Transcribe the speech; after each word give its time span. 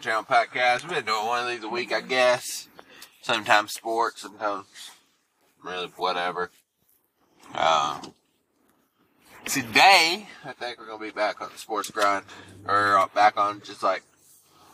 Channel 0.00 0.22
Podcast. 0.22 0.82
We've 0.82 0.94
been 0.94 1.04
doing 1.04 1.26
one 1.26 1.44
of 1.44 1.50
these 1.50 1.62
a 1.62 1.68
week, 1.68 1.92
I 1.92 2.00
guess. 2.00 2.68
Sometimes 3.20 3.72
sports, 3.72 4.22
sometimes 4.22 4.64
really 5.62 5.88
whatever. 5.88 6.50
Uh, 7.54 8.00
today, 9.44 10.26
I 10.42 10.52
think 10.52 10.78
we're 10.78 10.86
gonna 10.86 11.04
be 11.04 11.10
back 11.10 11.42
on 11.42 11.50
the 11.52 11.58
sports 11.58 11.90
grind, 11.90 12.24
or 12.66 12.96
uh, 12.96 13.08
back 13.14 13.36
on 13.36 13.60
just 13.60 13.82
like 13.82 14.02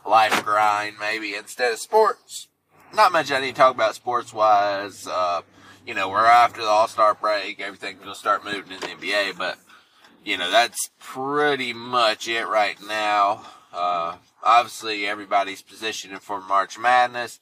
life 0.06 0.44
grind, 0.44 0.96
maybe 1.00 1.34
instead 1.34 1.72
of 1.72 1.80
sports. 1.80 2.46
Not 2.94 3.10
much 3.10 3.32
I 3.32 3.40
need 3.40 3.56
to 3.56 3.60
talk 3.60 3.74
about 3.74 3.96
sports 3.96 4.32
wise. 4.32 5.08
Uh, 5.08 5.42
you 5.84 5.94
know, 5.94 6.08
we're 6.08 6.24
after 6.24 6.60
the 6.60 6.68
All 6.68 6.86
Star 6.86 7.14
break, 7.14 7.60
everything's 7.60 7.98
gonna 7.98 8.14
start 8.14 8.44
moving 8.44 8.70
in 8.70 8.80
the 8.80 8.86
NBA, 8.86 9.36
but 9.36 9.58
you 10.24 10.38
know 10.38 10.52
that's 10.52 10.90
pretty 11.00 11.72
much 11.72 12.28
it 12.28 12.46
right 12.46 12.76
now. 12.86 13.44
Uh, 13.72 14.16
obviously, 14.46 15.06
everybody's 15.06 15.60
positioning 15.60 16.20
for 16.20 16.40
March 16.40 16.78
Madness. 16.78 17.40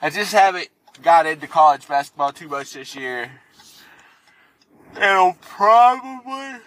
I 0.00 0.10
just 0.10 0.32
haven't 0.32 0.68
got 1.02 1.26
into 1.26 1.46
college 1.46 1.86
basketball 1.88 2.32
too 2.32 2.48
much 2.48 2.72
this 2.72 2.94
year. 2.94 3.30
It'll 4.96 5.36
probably 5.40 6.60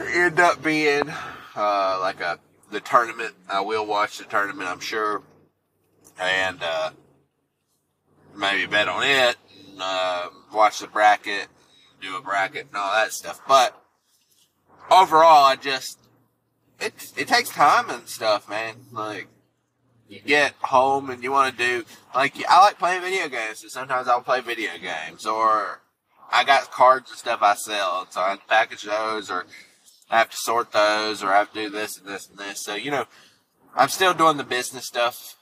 end 0.00 0.40
up 0.40 0.62
being 0.62 1.10
uh, 1.56 1.98
like 2.00 2.20
a 2.20 2.38
the 2.70 2.80
tournament. 2.80 3.34
I 3.48 3.60
will 3.60 3.86
watch 3.86 4.18
the 4.18 4.24
tournament, 4.24 4.68
I'm 4.68 4.80
sure, 4.80 5.22
and 6.20 6.62
uh, 6.62 6.90
maybe 8.36 8.66
bet 8.66 8.88
on 8.88 9.02
it. 9.02 9.36
And, 9.70 9.78
uh, 9.80 10.28
watch 10.52 10.80
the 10.80 10.86
bracket, 10.86 11.48
do 12.00 12.16
a 12.16 12.22
bracket, 12.22 12.66
and 12.68 12.76
all 12.76 12.92
that 12.94 13.12
stuff. 13.12 13.40
But 13.48 13.80
overall, 14.90 15.46
I 15.46 15.56
just 15.56 15.98
it 16.80 17.12
it 17.16 17.28
takes 17.28 17.50
time 17.50 17.90
and 17.90 18.08
stuff, 18.08 18.48
man. 18.48 18.76
Like 18.92 19.28
you 20.08 20.20
get 20.20 20.54
home 20.60 21.10
and 21.10 21.22
you 21.22 21.30
want 21.32 21.56
to 21.56 21.64
do 21.64 21.84
like 22.14 22.34
I 22.48 22.60
like 22.60 22.78
playing 22.78 23.02
video 23.02 23.28
games, 23.28 23.60
so 23.60 23.68
sometimes 23.68 24.08
I'll 24.08 24.22
play 24.22 24.40
video 24.40 24.70
games 24.80 25.26
or 25.26 25.80
I 26.30 26.44
got 26.44 26.70
cards 26.70 27.10
and 27.10 27.18
stuff 27.18 27.40
I 27.42 27.54
sell, 27.54 28.06
so 28.10 28.20
I 28.20 28.36
package 28.48 28.82
those 28.82 29.30
or 29.30 29.46
I 30.10 30.18
have 30.18 30.30
to 30.30 30.36
sort 30.36 30.72
those 30.72 31.22
or 31.22 31.28
I 31.28 31.38
have 31.38 31.52
to 31.52 31.64
do 31.64 31.70
this 31.70 31.98
and 31.98 32.06
this 32.06 32.28
and 32.28 32.38
this. 32.38 32.62
So 32.62 32.74
you 32.74 32.90
know, 32.90 33.06
I'm 33.74 33.88
still 33.88 34.14
doing 34.14 34.36
the 34.36 34.44
business 34.44 34.86
stuff, 34.86 35.36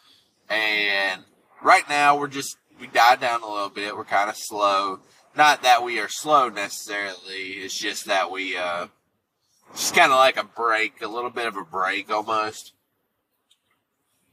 and 0.48 1.22
right 1.62 1.88
now 1.88 2.18
we're 2.18 2.28
just 2.28 2.56
we 2.80 2.86
died 2.86 3.20
down 3.20 3.42
a 3.42 3.50
little 3.50 3.70
bit. 3.70 3.96
We're 3.96 4.04
kind 4.04 4.30
of 4.30 4.36
slow. 4.36 5.00
Not 5.36 5.62
that 5.62 5.84
we 5.84 6.00
are 6.00 6.08
slow 6.08 6.48
necessarily. 6.48 7.52
It's 7.58 7.78
just 7.78 8.06
that 8.06 8.30
we 8.30 8.56
uh 8.56 8.86
just 9.74 9.94
kind 9.94 10.12
of 10.12 10.18
like 10.18 10.36
a 10.36 10.44
break, 10.44 11.02
a 11.02 11.08
little 11.08 11.30
bit 11.30 11.46
of 11.46 11.56
a 11.56 11.64
break 11.64 12.10
almost. 12.10 12.72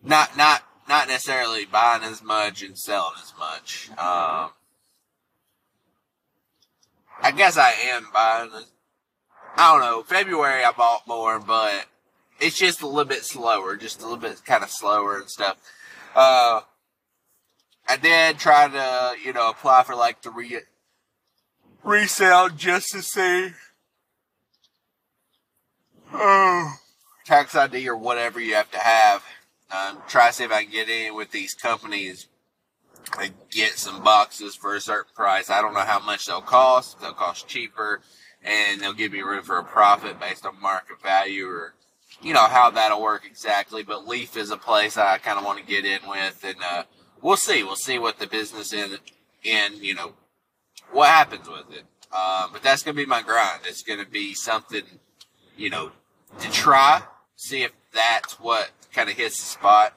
Not, 0.03 0.35
not, 0.37 0.63
not 0.87 1.07
necessarily 1.07 1.65
buying 1.65 2.03
as 2.03 2.21
much 2.21 2.61
and 2.61 2.77
selling 2.77 3.13
as 3.21 3.33
much. 3.37 3.89
Um, 3.91 4.51
I 7.21 7.31
guess 7.35 7.57
I 7.57 7.71
am 7.93 8.07
buying. 8.13 8.49
I 9.55 9.71
don't 9.71 9.81
know. 9.81 10.03
February 10.03 10.63
I 10.63 10.71
bought 10.71 11.07
more, 11.07 11.39
but 11.39 11.85
it's 12.39 12.57
just 12.57 12.81
a 12.81 12.87
little 12.87 13.05
bit 13.05 13.23
slower, 13.23 13.77
just 13.77 14.01
a 14.01 14.03
little 14.03 14.17
bit 14.17 14.43
kind 14.45 14.63
of 14.63 14.69
slower 14.69 15.17
and 15.19 15.29
stuff. 15.29 15.57
Uh, 16.15 16.61
I 17.87 17.97
did 17.97 18.39
try 18.39 18.67
to, 18.67 19.15
you 19.23 19.33
know, 19.33 19.49
apply 19.49 19.83
for 19.83 19.95
like 19.95 20.21
the 20.21 20.31
re- 20.31 20.61
resale 21.83 22.49
just 22.49 22.89
to 22.91 23.01
see 23.01 23.51
oh, 26.13 26.73
tax 27.25 27.55
ID 27.55 27.87
or 27.87 27.97
whatever 27.97 28.39
you 28.39 28.55
have 28.55 28.71
to 28.71 28.79
have. 28.79 29.23
Um, 29.71 29.99
try 30.07 30.27
to 30.27 30.33
see 30.33 30.43
if 30.43 30.51
I 30.51 30.63
can 30.63 30.71
get 30.71 30.89
in 30.89 31.15
with 31.15 31.31
these 31.31 31.53
companies 31.53 32.27
and 33.19 33.33
get 33.49 33.71
some 33.71 34.03
boxes 34.03 34.55
for 34.55 34.75
a 34.75 34.81
certain 34.81 35.11
price. 35.15 35.49
I 35.49 35.61
don't 35.61 35.73
know 35.73 35.81
how 35.81 35.99
much 35.99 36.25
they'll 36.25 36.41
cost. 36.41 36.99
They'll 37.01 37.13
cost 37.13 37.47
cheaper 37.47 38.01
and 38.43 38.81
they'll 38.81 38.93
give 38.93 39.11
me 39.11 39.21
room 39.21 39.43
for 39.43 39.57
a 39.57 39.63
profit 39.63 40.19
based 40.19 40.45
on 40.45 40.61
market 40.61 41.01
value 41.01 41.47
or, 41.47 41.73
you 42.21 42.33
know, 42.33 42.45
how 42.45 42.69
that'll 42.69 43.01
work 43.01 43.25
exactly. 43.25 43.83
But 43.83 44.07
Leaf 44.07 44.37
is 44.37 44.51
a 44.51 44.57
place 44.57 44.97
I 44.97 45.17
kind 45.17 45.39
of 45.39 45.45
want 45.45 45.59
to 45.59 45.65
get 45.65 45.85
in 45.85 45.99
with 46.07 46.43
and, 46.43 46.57
uh, 46.63 46.83
we'll 47.21 47.37
see. 47.37 47.63
We'll 47.63 47.75
see 47.75 47.99
what 47.99 48.19
the 48.19 48.27
business 48.27 48.73
in, 48.73 48.97
in, 49.43 49.81
you 49.81 49.95
know, 49.95 50.13
what 50.91 51.09
happens 51.09 51.47
with 51.47 51.71
it. 51.71 51.85
Uh, 52.11 52.47
but 52.51 52.61
that's 52.61 52.83
going 52.83 52.95
to 52.95 53.01
be 53.01 53.07
my 53.07 53.23
grind. 53.23 53.61
It's 53.65 53.81
going 53.81 54.03
to 54.03 54.09
be 54.09 54.33
something, 54.35 54.83
you 55.57 55.69
know, 55.71 55.91
to 56.39 56.51
try, 56.51 57.03
see 57.35 57.63
if 57.63 57.71
that's 57.93 58.39
what 58.39 58.71
kind 58.93 59.09
of 59.09 59.15
hits 59.15 59.37
the 59.37 59.45
spot, 59.45 59.93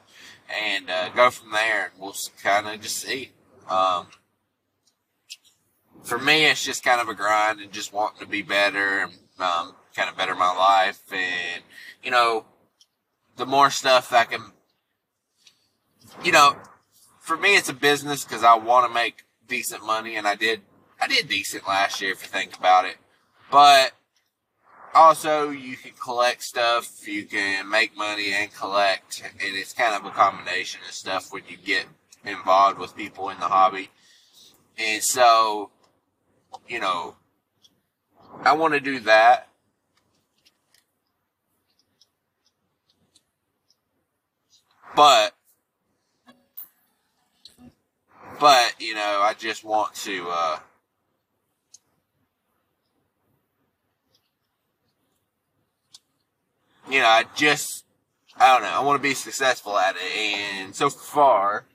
and 0.49 0.89
uh, 0.89 1.09
go 1.09 1.29
from 1.29 1.51
there. 1.51 1.85
And 1.85 2.01
we'll 2.01 2.15
kind 2.41 2.67
of 2.67 2.81
just 2.81 2.97
see. 2.97 3.31
Um, 3.69 4.07
for 6.03 6.17
me, 6.17 6.45
it's 6.45 6.63
just 6.63 6.83
kind 6.83 7.01
of 7.01 7.09
a 7.09 7.13
grind 7.13 7.59
and 7.59 7.71
just 7.71 7.91
wanting 7.91 8.19
to 8.19 8.27
be 8.27 8.41
better 8.41 8.99
and 8.99 9.11
um, 9.39 9.75
kind 9.95 10.09
of 10.09 10.17
better 10.17 10.35
my 10.35 10.53
life. 10.53 11.01
And 11.11 11.63
you 12.03 12.11
know, 12.11 12.45
the 13.35 13.45
more 13.45 13.69
stuff 13.69 14.13
I 14.13 14.23
can, 14.23 14.41
you 16.23 16.31
know, 16.31 16.55
for 17.19 17.37
me, 17.37 17.57
it's 17.57 17.69
a 17.69 17.73
business 17.73 18.23
because 18.23 18.43
I 18.43 18.55
want 18.55 18.87
to 18.87 18.93
make 18.93 19.23
decent 19.47 19.85
money, 19.85 20.15
and 20.15 20.27
I 20.27 20.35
did. 20.35 20.61
I 20.99 21.07
did 21.07 21.27
decent 21.27 21.67
last 21.67 22.01
year 22.01 22.11
if 22.11 22.23
you 22.23 22.27
think 22.27 22.57
about 22.57 22.85
it, 22.85 22.95
but 23.51 23.91
also 24.97 25.51
you 25.51 25.77
can 25.77 25.91
collect 25.93 26.43
stuff, 26.43 27.07
you 27.07 27.23
can 27.25 27.69
make 27.69 27.95
money 27.95 28.33
and 28.33 28.51
collect, 28.53 29.21
and 29.23 29.55
it's 29.55 29.71
kind 29.71 29.95
of 29.95 30.05
a 30.05 30.13
combination 30.13 30.81
of 30.87 30.93
stuff 30.93 31.31
when 31.31 31.43
you 31.47 31.55
get 31.55 31.85
involved 32.25 32.79
with 32.79 32.95
people 32.95 33.29
in 33.29 33.39
the 33.39 33.45
hobby. 33.45 33.89
And 34.77 35.03
so, 35.03 35.69
you 36.67 36.79
know, 36.79 37.15
I 38.43 38.53
want 38.53 38.73
to 38.73 38.79
do 38.79 38.99
that. 39.01 39.49
But, 44.95 45.35
but, 48.39 48.73
you 48.79 48.95
know, 48.95 49.21
I 49.21 49.35
just 49.37 49.63
want 49.63 49.93
to, 49.95 50.27
uh, 50.27 50.59
you 56.89 56.99
know, 56.99 57.07
I 57.07 57.25
just, 57.35 57.85
I 58.37 58.53
don't 58.53 58.63
know, 58.63 58.73
I 58.73 58.79
want 58.83 59.01
to 59.01 59.03
be 59.07 59.13
successful 59.13 59.77
at 59.77 59.95
it. 59.95 60.17
And 60.17 60.75
so 60.75 60.89
far, 60.89 61.65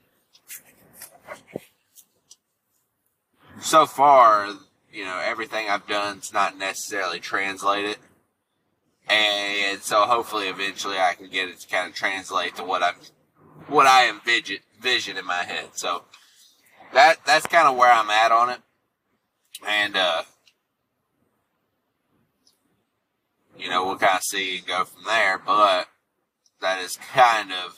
so 3.59 3.85
far, 3.85 4.47
you 4.91 5.05
know, 5.05 5.21
everything 5.23 5.69
I've 5.69 5.87
done's 5.87 6.33
not 6.33 6.57
necessarily 6.57 7.19
translated. 7.19 7.97
And 9.07 9.81
so 9.81 10.01
hopefully 10.01 10.47
eventually 10.47 10.97
I 10.97 11.13
can 11.13 11.29
get 11.29 11.49
it 11.49 11.59
to 11.59 11.67
kind 11.67 11.89
of 11.89 11.95
translate 11.95 12.55
to 12.55 12.63
what 12.63 12.81
I'm, 12.81 12.95
what 13.67 13.85
I 13.85 14.09
envision, 14.09 14.57
vision 14.79 15.17
in 15.17 15.25
my 15.25 15.43
head. 15.43 15.69
So 15.73 16.03
that, 16.93 17.25
that's 17.25 17.47
kind 17.47 17.67
of 17.67 17.75
where 17.75 17.91
I'm 17.91 18.09
at 18.09 18.31
on 18.31 18.49
it. 18.49 18.59
And, 19.67 19.95
uh, 19.95 20.23
you 23.57 23.69
know, 23.69 23.85
we'll 23.85 23.97
kind 23.97 24.17
of 24.17 24.23
see 24.23 24.57
and 24.57 24.67
go 24.67 24.85
from 24.85 25.03
there. 25.05 25.37
But 25.37 25.87
that 26.61 26.81
is 26.81 26.97
kind 27.13 27.51
of 27.51 27.77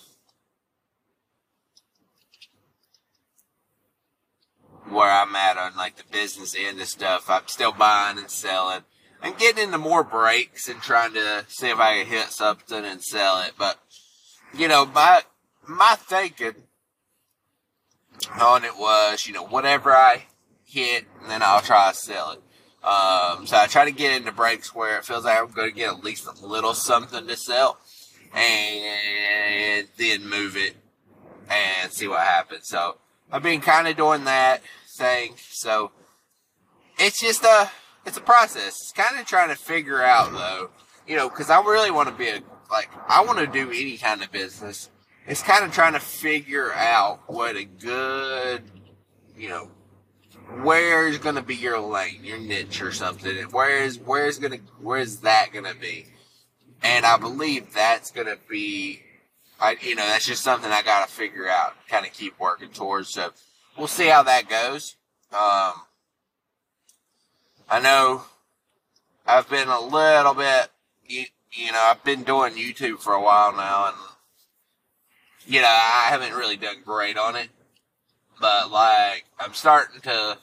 where 4.89 5.11
I'm 5.11 5.35
at 5.35 5.57
on 5.57 5.75
like 5.75 5.97
the 5.97 6.03
business 6.11 6.55
end 6.57 6.79
of 6.79 6.87
stuff. 6.87 7.29
I'm 7.29 7.47
still 7.47 7.71
buying 7.71 8.17
and 8.17 8.29
selling. 8.29 8.83
and 9.21 9.37
getting 9.37 9.65
into 9.65 9.77
more 9.77 10.03
breaks 10.03 10.69
and 10.69 10.81
trying 10.81 11.13
to 11.13 11.45
see 11.47 11.69
if 11.69 11.79
I 11.79 11.97
can 11.97 12.05
hit 12.05 12.27
something 12.27 12.85
and 12.85 13.01
sell 13.01 13.41
it. 13.41 13.53
But 13.57 13.79
you 14.53 14.67
know, 14.67 14.85
my 14.85 15.21
my 15.67 15.95
thinking 15.97 16.63
on 18.39 18.63
it 18.63 18.77
was, 18.77 19.27
you 19.27 19.33
know, 19.33 19.45
whatever 19.45 19.91
I 19.95 20.25
hit, 20.63 21.05
then 21.27 21.41
I'll 21.43 21.61
try 21.61 21.91
to 21.91 21.97
sell 21.97 22.31
it. 22.31 22.41
Um, 22.85 23.47
so 23.47 23.57
I 23.57 23.65
try 23.67 23.85
to 23.85 23.91
get 23.91 24.15
into 24.15 24.31
breaks 24.31 24.75
where 24.75 24.99
it 24.99 25.05
feels 25.05 25.25
like 25.25 25.39
I'm 25.39 25.49
going 25.49 25.69
to 25.69 25.75
get 25.75 25.89
at 25.89 26.03
least 26.03 26.27
a 26.27 26.45
little 26.45 26.75
something 26.75 27.25
to 27.25 27.35
sell 27.35 27.79
and 28.31 29.87
then 29.97 30.29
move 30.29 30.55
it 30.55 30.75
and 31.49 31.91
see 31.91 32.07
what 32.07 32.21
happens. 32.21 32.67
So 32.67 32.97
I've 33.31 33.41
been 33.41 33.61
kind 33.61 33.87
of 33.87 33.97
doing 33.97 34.25
that 34.25 34.61
thing. 34.87 35.33
So 35.49 35.91
it's 36.99 37.19
just 37.19 37.43
a, 37.43 37.71
it's 38.05 38.17
a 38.17 38.21
process. 38.21 38.67
It's 38.67 38.91
kind 38.91 39.19
of 39.19 39.25
trying 39.25 39.49
to 39.49 39.55
figure 39.55 40.03
out 40.03 40.31
though, 40.31 40.69
you 41.07 41.15
know, 41.15 41.27
cause 41.27 41.49
I 41.49 41.59
really 41.61 41.89
want 41.89 42.09
to 42.09 42.15
be 42.15 42.27
a, 42.27 42.39
like, 42.71 42.89
I 43.07 43.25
want 43.25 43.39
to 43.39 43.47
do 43.47 43.69
any 43.71 43.97
kind 43.97 44.21
of 44.21 44.31
business. 44.31 44.91
It's 45.25 45.41
kind 45.41 45.65
of 45.65 45.71
trying 45.71 45.93
to 45.93 45.99
figure 45.99 46.71
out 46.73 47.21
what 47.25 47.55
a 47.55 47.63
good, 47.63 48.61
you 49.35 49.49
know, 49.49 49.71
where's 50.63 51.17
gonna 51.17 51.41
be 51.41 51.55
your 51.55 51.79
lane, 51.79 52.23
your 52.23 52.37
niche 52.37 52.81
or 52.81 52.91
something? 52.91 53.35
Where's 53.51 53.99
where's 53.99 54.39
gonna 54.39 54.59
where's 54.79 55.17
that 55.17 55.51
gonna 55.53 55.75
be? 55.75 56.07
and 56.85 57.05
I 57.05 57.17
believe 57.17 57.73
that's 57.73 58.11
to 58.11 58.37
be, 58.47 59.01
I 59.59 59.75
you 59.81 59.95
know, 59.95 60.05
that's 60.05 60.25
just 60.25 60.43
something 60.43 60.71
I 60.71 60.83
got 60.83 61.07
to 61.07 61.13
figure 61.13 61.49
out, 61.49 61.73
kind 61.89 62.05
of 62.05 62.13
keep 62.13 62.39
working 62.39 62.69
towards. 62.69 63.09
So 63.09 63.31
we'll 63.77 63.87
see 63.87 64.07
how 64.07 64.23
that 64.23 64.47
goes. 64.47 64.95
Um, 65.33 65.73
I 67.69 67.79
know 67.81 68.23
I've 69.25 69.49
been 69.49 69.67
a 69.67 69.81
little 69.81 70.35
bit, 70.35 70.69
you, 71.07 71.25
you 71.51 71.71
know, 71.71 71.81
I've 71.81 72.03
been 72.03 72.23
doing 72.23 72.53
YouTube 72.53 72.99
for 72.99 73.13
a 73.13 73.21
while 73.21 73.55
now, 73.55 73.87
and 73.87 73.95
you 75.47 75.61
know, 75.61 75.67
I 75.67 76.07
haven't 76.09 76.33
really 76.33 76.57
done 76.57 76.77
great 76.85 77.17
on 77.17 77.35
it, 77.35 77.49
but 78.39 78.71
like 78.71 79.25
I'm 79.39 79.53
starting 79.53 80.01
to, 80.01 80.37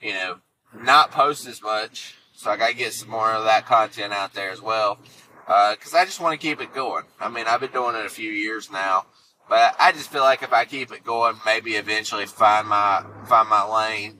you 0.00 0.12
know, 0.12 0.36
not 0.74 1.10
post 1.10 1.46
as 1.46 1.62
much, 1.62 2.14
so 2.32 2.50
I 2.50 2.56
gotta 2.56 2.74
get 2.74 2.92
some 2.92 3.10
more 3.10 3.32
of 3.32 3.44
that 3.44 3.66
content 3.66 4.12
out 4.12 4.34
there 4.34 4.50
as 4.50 4.60
well, 4.60 4.98
because 5.46 5.94
uh, 5.94 5.98
I 5.98 6.04
just 6.04 6.20
want 6.20 6.38
to 6.38 6.46
keep 6.46 6.60
it 6.60 6.74
going. 6.74 7.04
I 7.20 7.28
mean, 7.28 7.46
I've 7.46 7.60
been 7.60 7.72
doing 7.72 7.96
it 7.96 8.06
a 8.06 8.10
few 8.10 8.30
years 8.30 8.70
now, 8.70 9.06
but 9.48 9.74
I 9.78 9.92
just 9.92 10.10
feel 10.10 10.22
like 10.22 10.42
if 10.42 10.52
I 10.52 10.64
keep 10.64 10.92
it 10.92 11.04
going, 11.04 11.36
maybe 11.44 11.72
eventually 11.72 12.26
find 12.26 12.68
my 12.68 13.04
find 13.26 13.48
my 13.48 13.64
lane. 13.64 14.18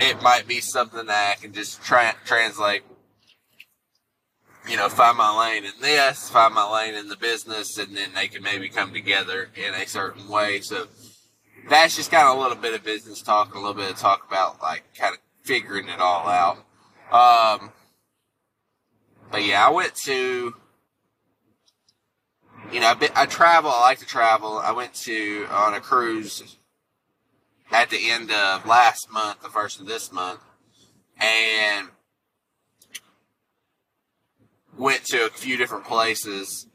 It 0.00 0.22
might 0.22 0.46
be 0.48 0.60
something 0.60 1.04
that 1.06 1.36
I 1.36 1.40
can 1.40 1.52
just 1.52 1.82
tra- 1.82 2.16
translate 2.24 2.82
you 4.68 4.76
know, 4.76 4.88
find 4.88 5.16
my 5.16 5.36
lane 5.38 5.64
in 5.64 5.80
this, 5.80 6.28
find 6.28 6.54
my 6.54 6.70
lane 6.70 6.94
in 6.94 7.08
the 7.08 7.16
business, 7.16 7.78
and 7.78 7.96
then 7.96 8.10
they 8.14 8.28
can 8.28 8.42
maybe 8.42 8.68
come 8.68 8.92
together 8.92 9.48
in 9.56 9.74
a 9.74 9.86
certain 9.86 10.28
way. 10.28 10.60
So 10.60 10.86
that's 11.68 11.96
just 11.96 12.10
kind 12.10 12.28
of 12.28 12.36
a 12.36 12.40
little 12.40 12.56
bit 12.56 12.74
of 12.74 12.84
business 12.84 13.22
talk, 13.22 13.54
a 13.54 13.58
little 13.58 13.74
bit 13.74 13.90
of 13.90 13.96
talk 13.96 14.26
about 14.26 14.60
like 14.62 14.84
kind 14.94 15.14
of 15.14 15.20
figuring 15.42 15.88
it 15.88 16.00
all 16.00 16.28
out. 16.28 16.56
Um, 17.12 17.72
but 19.30 19.44
yeah, 19.44 19.66
I 19.66 19.70
went 19.70 19.94
to, 20.06 20.54
you 22.72 22.80
know, 22.80 22.86
I, 22.86 23.10
I 23.14 23.26
travel. 23.26 23.70
I 23.70 23.80
like 23.80 23.98
to 23.98 24.06
travel. 24.06 24.58
I 24.58 24.72
went 24.72 24.94
to 24.94 25.46
on 25.50 25.74
a 25.74 25.80
cruise 25.80 26.56
at 27.72 27.90
the 27.90 28.10
end 28.10 28.30
of 28.30 28.66
last 28.66 29.10
month, 29.12 29.42
the 29.42 29.48
first 29.48 29.80
of 29.80 29.86
this 29.86 30.12
month, 30.12 30.40
and 31.20 31.88
went 34.76 35.04
to 35.06 35.26
a 35.26 35.30
few 35.30 35.56
different 35.56 35.84
places. 35.84 36.66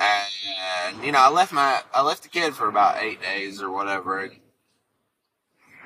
And, 0.00 1.04
you 1.04 1.12
know, 1.12 1.18
I 1.18 1.28
left 1.28 1.52
my, 1.52 1.82
I 1.92 2.02
left 2.02 2.22
the 2.22 2.30
kid 2.30 2.54
for 2.54 2.68
about 2.68 3.02
eight 3.02 3.20
days 3.20 3.60
or 3.60 3.70
whatever. 3.70 4.20
And, 4.20 4.32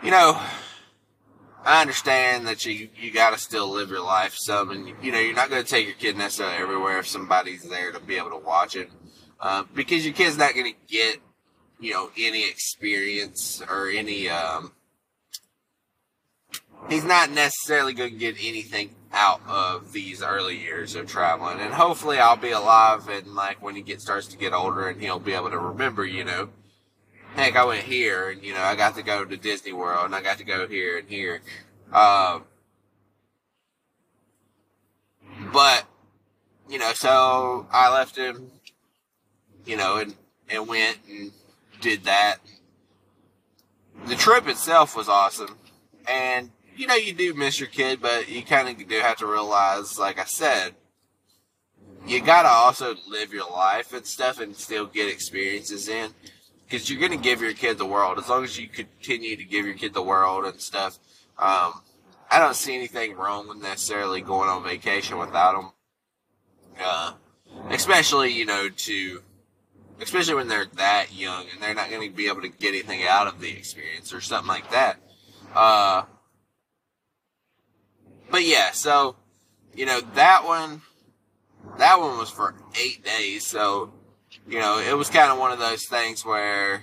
you 0.03 0.11
know, 0.13 0.41
I 1.65 1.81
understand 1.81 2.47
that 2.47 2.65
you, 2.65 2.89
you 2.97 3.11
gotta 3.11 3.39
still 3.39 3.69
live 3.71 3.91
your 3.91 4.05
life 4.05 4.35
some 4.37 4.71
and, 4.71 4.95
you 5.03 5.11
know, 5.11 5.19
you're 5.19 5.35
not 5.35 5.51
gonna 5.51 5.65
take 5.65 5.87
your 5.87 5.97
kid 5.97 6.17
necessarily 6.17 6.57
everywhere 6.57 6.99
if 6.99 7.09
somebody's 7.09 7.65
there 7.65 7.91
to 7.91 7.99
be 7.99 8.17
able 8.17 8.31
to 8.31 8.37
watch 8.37 8.77
it. 8.77 8.91
Uh, 9.41 9.65
because 9.75 10.05
your 10.05 10.15
kid's 10.15 10.39
not 10.39 10.55
gonna 10.55 10.71
get, 10.87 11.19
you 11.81 11.93
know, 11.93 12.11
any 12.17 12.49
experience 12.49 13.63
or 13.69 13.89
any, 13.89 14.29
um, 14.29 14.73
he's 16.89 17.05
not 17.05 17.31
necessarily 17.31 17.93
going 17.93 18.13
to 18.13 18.19
get 18.19 18.37
anything 18.39 18.91
out 19.13 19.41
of 19.47 19.93
these 19.93 20.23
early 20.23 20.59
years 20.59 20.95
of 20.97 21.07
traveling. 21.07 21.61
And 21.61 21.73
hopefully 21.73 22.19
I'll 22.19 22.37
be 22.37 22.51
alive 22.51 23.09
and 23.09 23.35
like 23.35 23.63
when 23.63 23.77
he 23.77 23.83
get 23.83 24.01
starts 24.01 24.27
to 24.29 24.37
get 24.37 24.53
older 24.53 24.89
and 24.89 25.01
he'll 25.01 25.21
be 25.21 25.33
able 25.33 25.51
to 25.51 25.59
remember, 25.59 26.05
you 26.05 26.25
know, 26.25 26.49
heck, 27.35 27.57
I 27.57 27.65
went 27.65 27.85
here 27.85 28.31
and, 28.31 28.43
you 28.43 28.55
know, 28.55 28.63
I 28.63 28.75
got 28.75 28.97
to 28.97 29.03
go 29.03 29.25
to 29.25 29.37
Disney 29.37 29.73
World 29.73 30.07
and 30.07 30.15
I 30.15 30.23
got 30.23 30.39
to 30.39 30.45
go 30.45 30.67
here 30.67 30.99
and 30.99 31.09
here. 31.09 31.43
Um, 31.93 32.45
but, 35.53 35.85
you 36.69 36.79
know, 36.79 36.93
so 36.93 37.67
I 37.71 37.93
left 37.93 38.17
him, 38.17 38.51
you 39.65 39.77
know, 39.77 39.99
and, 39.99 40.15
and 40.49 40.67
went 40.67 40.99
and 41.09 41.33
did 41.81 42.05
that. 42.05 42.39
The 44.07 44.17
trip 44.17 44.49
itself 44.49 44.97
was 44.97 45.09
awesome. 45.09 45.57
And 46.09 46.51
you 46.77 46.87
know, 46.87 46.95
you 46.95 47.13
do 47.13 47.35
miss 47.35 47.61
your 47.61 47.69
kid, 47.69 48.01
but 48.01 48.29
you 48.29 48.43
kind 48.43 48.69
of 48.69 48.89
do 48.89 48.99
have 49.01 49.19
to 49.19 49.27
realize, 49.27 49.99
like 49.99 50.19
I 50.19 50.25
said, 50.25 50.75
you 52.07 52.21
gotta 52.21 52.49
also 52.49 52.95
live 53.09 53.33
your 53.33 53.51
life 53.51 53.93
and 53.93 54.05
stuff 54.05 54.41
and 54.41 54.55
still 54.55 54.87
get 54.87 55.09
experiences 55.09 55.89
in. 55.89 56.11
Because 56.65 56.91
you're 56.91 57.01
gonna 57.01 57.21
give 57.21 57.41
your 57.41 57.53
kid 57.53 57.79
the 57.79 57.87
world. 57.87 58.19
As 58.19 58.29
long 58.29 58.45
as 58.45 58.59
you 58.59 58.69
continue 58.69 59.37
to 59.37 59.45
give 59.45 59.65
your 59.65 59.75
kid 59.75 59.95
the 59.95 60.03
world 60.03 60.45
and 60.45 60.61
stuff, 60.61 60.99
um, 61.39 61.83
I 62.31 62.39
don't 62.39 62.57
see 62.57 62.75
anything 62.75 63.17
wrong 63.17 63.49
with 63.49 63.63
necessarily 63.63 64.21
going 64.21 64.49
on 64.49 64.65
vacation 64.65 65.19
without 65.19 65.55
them. 65.55 65.71
Uh, 66.83 67.13
especially, 67.71 68.33
you 68.33 68.45
know, 68.45 68.69
to, 68.69 69.23
especially 70.01 70.35
when 70.35 70.49
they're 70.49 70.67
that 70.75 71.15
young 71.15 71.47
and 71.53 71.63
they're 71.63 71.75
not 71.75 71.91
to 71.91 72.11
be 72.11 72.29
able 72.29 72.43
to 72.43 72.49
get 72.49 72.71
anything 72.71 73.03
out 73.09 73.29
of 73.29 73.41
the 73.41 73.51
experience 73.51 74.13
or 74.13 74.21
something 74.21 74.49
like 74.49 74.71
that. 74.71 74.99
Uh, 75.55 76.03
but 78.35 78.45
yeah, 78.45 78.73
so 78.73 79.15
you 79.77 79.87
know 79.87 80.01
that 80.17 80.45
one, 80.45 80.83
that 81.79 82.01
one 82.01 82.19
was 82.19 82.31
for 82.31 82.57
eight 82.75 83.05
days. 83.05 83.47
So 83.47 83.93
you 84.49 84.59
know 84.59 84.81
it 84.81 84.97
was 84.99 85.09
kind 85.09 85.31
of 85.31 85.39
one 85.39 85.53
of 85.53 85.61
those 85.61 85.87
things 85.87 86.25
where 86.25 86.83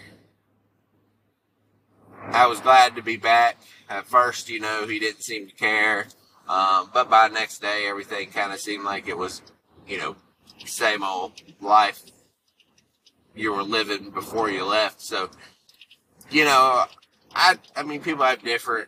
I 2.24 2.48
was 2.48 2.62
glad 2.62 2.96
to 2.96 3.02
be 3.02 3.18
back. 3.18 3.58
At 3.90 4.06
first, 4.06 4.48
you 4.48 4.62
know, 4.62 4.88
he 4.88 4.98
didn't 4.98 5.24
seem 5.24 5.50
to 5.50 5.54
care, 5.54 6.08
um, 6.48 6.90
but 6.94 7.10
by 7.10 7.28
next 7.28 7.60
day, 7.60 7.86
everything 7.86 8.30
kind 8.30 8.54
of 8.54 8.60
seemed 8.62 8.86
like 8.86 9.10
it 9.10 9.18
was, 9.18 9.42
you 9.86 9.98
know, 9.98 10.16
same 10.64 11.04
old 11.04 11.34
life 11.60 12.02
you 13.36 13.52
were 13.52 13.64
living 13.64 14.12
before 14.12 14.50
you 14.50 14.64
left. 14.64 15.02
So, 15.02 15.30
you 16.30 16.46
know, 16.46 16.86
I 17.36 17.58
I 17.76 17.84
mean, 17.84 18.02
people 18.02 18.24
have 18.24 18.42
different 18.42 18.88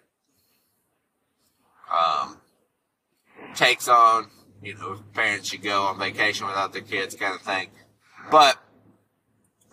um, 1.92 2.38
takes 3.56 3.88
on, 3.88 4.28
you 4.62 4.76
know, 4.76 5.00
parents 5.14 5.50
should 5.50 5.62
go 5.62 5.84
on 5.84 6.00
vacation 6.00 6.48
without 6.48 6.74
their 6.74 6.82
kids 6.82 7.16
kind 7.16 7.36
of 7.36 7.42
thing. 7.42 7.70
But, 8.32 8.58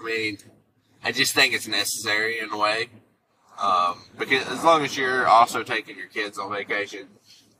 I 0.00 0.04
mean, 0.04 0.38
I 1.02 1.12
just 1.12 1.34
think 1.34 1.54
it's 1.54 1.68
necessary 1.68 2.38
in 2.40 2.50
a 2.50 2.58
way. 2.58 2.88
Um, 3.60 4.02
because 4.18 4.46
as 4.48 4.64
long 4.64 4.84
as 4.84 4.96
you're 4.96 5.26
also 5.26 5.62
taking 5.62 5.96
your 5.96 6.08
kids 6.08 6.38
on 6.38 6.50
vacation, 6.50 7.08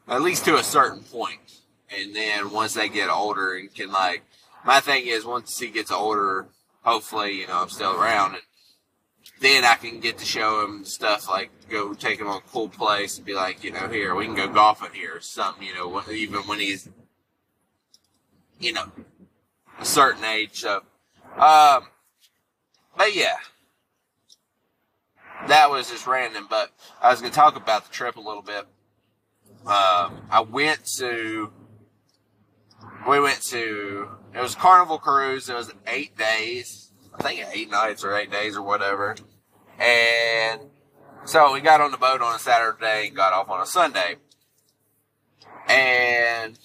at 0.09 0.23
least 0.23 0.45
to 0.47 0.57
a 0.57 0.63
certain 0.63 1.03
point, 1.03 1.61
and 1.95 2.17
then 2.17 2.51
once 2.51 2.75
they 2.75 2.89
get 2.89 3.11
older 3.11 3.57
and 3.57 3.73
can 3.75 3.93
like, 3.93 4.23
my 4.65 4.81
thing 4.81 5.07
is 5.07 5.25
once 5.25 5.59
he 5.59 5.69
gets 5.69 5.91
older, 5.91 6.49
hopefully, 6.83 7.41
you 7.41 7.47
know, 7.47 7.63
I'm 7.63 7.69
still 7.69 7.95
around 7.95 8.35
and 8.35 8.43
then 9.41 9.65
I 9.65 9.75
can 9.75 10.01
get 10.01 10.19
to 10.19 10.25
show 10.25 10.65
him 10.65 10.85
stuff 10.85 11.29
like 11.29 11.51
go 11.71 11.95
take 11.95 12.21
him 12.21 12.27
on 12.27 12.39
a 12.39 12.51
cool 12.53 12.69
place 12.69 13.17
and 13.17 13.27
be 13.27 13.35
like, 13.35 13.65
you 13.65 13.73
know, 13.73 13.89
here 13.89 14.15
we 14.15 14.27
can 14.27 14.35
go 14.35 14.49
golfing 14.49 14.93
here 14.93 15.17
or 15.17 15.21
something. 15.21 15.67
You 15.67 15.75
know, 15.75 16.03
even 16.11 16.41
when 16.43 16.61
he's, 16.61 16.89
you 18.59 18.73
know, 18.73 18.93
a 19.79 19.85
certain 19.85 20.25
age. 20.25 20.61
So, 20.61 20.83
um, 21.37 21.85
but 22.97 23.15
yeah, 23.15 23.37
that 25.49 25.71
was 25.71 25.91
just 25.91 26.07
random. 26.07 26.47
But 26.51 26.71
I 27.01 27.11
was 27.11 27.21
going 27.21 27.33
to 27.33 27.37
talk 27.37 27.57
about 27.57 27.87
the 27.87 27.93
trip 27.93 28.17
a 28.17 28.21
little 28.21 28.43
bit. 28.43 28.67
Um, 29.67 30.23
I 30.31 30.45
went 30.47 30.85
to, 30.99 31.51
we 33.09 33.21
went 33.21 33.43
to, 33.45 34.09
it 34.35 34.41
was 34.41 34.55
Carnival 34.55 34.99
Cruise. 34.99 35.49
It 35.49 35.55
was 35.55 35.73
eight 35.87 36.17
days. 36.17 36.90
I 37.15 37.23
think 37.23 37.47
eight 37.53 37.71
nights 37.71 38.05
or 38.05 38.17
eight 38.17 38.31
days 38.31 38.57
or 38.57 38.63
whatever. 38.63 39.17
And 39.79 40.61
so 41.25 41.53
we 41.53 41.61
got 41.61 41.81
on 41.81 41.91
the 41.91 41.97
boat 41.97 42.23
on 42.23 42.35
a 42.35 42.39
Saturday 42.39 43.09
and 43.09 43.17
got 43.17 43.33
off 43.33 43.49
on 43.49 43.61
a 43.61 43.67
Sunday. 43.67 44.17
And 45.69 46.59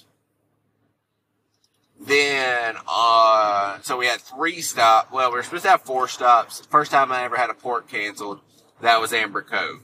then, 1.99 2.75
uh, 2.87 3.79
so 3.81 3.97
we 3.97 4.05
had 4.07 4.21
three 4.21 4.61
stops. 4.61 5.11
Well, 5.11 5.29
we 5.29 5.37
were 5.37 5.43
supposed 5.43 5.63
to 5.63 5.69
have 5.69 5.81
four 5.83 6.07
stops. 6.07 6.65
First 6.69 6.91
time 6.91 7.11
I 7.11 7.23
ever 7.23 7.37
had 7.37 7.49
a 7.49 7.53
port 7.53 7.87
canceled, 7.87 8.41
that 8.81 8.99
was 8.99 9.13
Amber 9.13 9.41
Cove. 9.41 9.81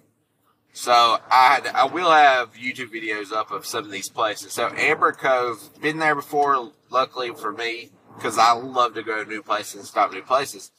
So 0.73 0.91
I 1.29 1.53
had, 1.55 1.67
I 1.67 1.85
will 1.85 2.11
have 2.11 2.53
YouTube 2.53 2.93
videos 2.93 3.31
up 3.31 3.51
of 3.51 3.65
some 3.65 3.83
of 3.83 3.91
these 3.91 4.09
places. 4.09 4.53
So 4.53 4.69
Amber 4.69 5.11
Cove, 5.11 5.69
been 5.81 5.99
there 5.99 6.15
before, 6.15 6.71
luckily 6.89 7.31
for 7.31 7.51
me, 7.51 7.89
because 8.21 8.37
I 8.37 8.51
love 8.51 8.93
to 8.95 9.03
go 9.03 9.23
to 9.23 9.29
new 9.29 9.41
places 9.41 9.75
and 9.75 9.85
stop 9.85 10.13
new 10.13 10.21
places. 10.21 10.71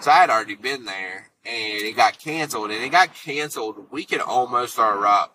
So 0.00 0.10
I 0.10 0.16
had 0.16 0.30
already 0.30 0.54
been 0.54 0.84
there 0.84 1.30
and 1.44 1.82
it 1.82 1.96
got 1.96 2.18
canceled. 2.18 2.70
And 2.70 2.84
it 2.84 2.90
got 2.90 3.14
canceled. 3.14 3.86
We 3.90 4.04
could 4.04 4.20
almost 4.20 4.78
arrive 4.78 5.28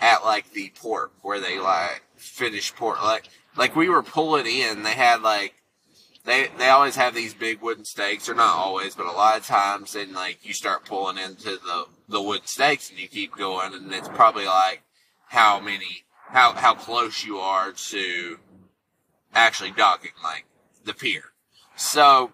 at 0.00 0.24
like 0.24 0.52
the 0.52 0.72
port 0.80 1.12
where 1.22 1.40
they 1.40 1.58
like 1.58 2.02
finish 2.16 2.74
port. 2.74 2.98
Like 3.02 3.28
like 3.56 3.74
we 3.74 3.88
were 3.88 4.02
pulling 4.02 4.46
in. 4.46 4.84
They 4.84 4.94
had 4.94 5.22
like 5.22 5.54
they 6.24 6.48
they 6.58 6.68
always 6.68 6.96
have 6.96 7.14
these 7.14 7.34
big 7.34 7.60
wooden 7.60 7.84
stakes, 7.84 8.28
or 8.28 8.34
not 8.34 8.56
always, 8.56 8.94
but 8.94 9.06
a 9.06 9.12
lot 9.12 9.38
of 9.38 9.46
times. 9.46 9.96
And 9.96 10.12
like 10.12 10.44
you 10.46 10.52
start 10.52 10.84
pulling 10.84 11.18
into 11.18 11.50
the 11.50 11.86
the 12.08 12.22
wooden 12.22 12.46
stakes, 12.46 12.90
and 12.90 12.98
you 12.98 13.08
keep 13.08 13.36
going, 13.36 13.74
and 13.74 13.92
it's 13.92 14.08
probably 14.08 14.46
like 14.46 14.82
how 15.28 15.58
many 15.58 16.04
how 16.28 16.52
how 16.52 16.74
close 16.74 17.24
you 17.24 17.38
are 17.38 17.72
to 17.72 18.38
actually 19.34 19.72
docking, 19.72 20.12
like 20.22 20.46
the 20.84 20.94
pier. 20.94 21.32
So 21.76 22.32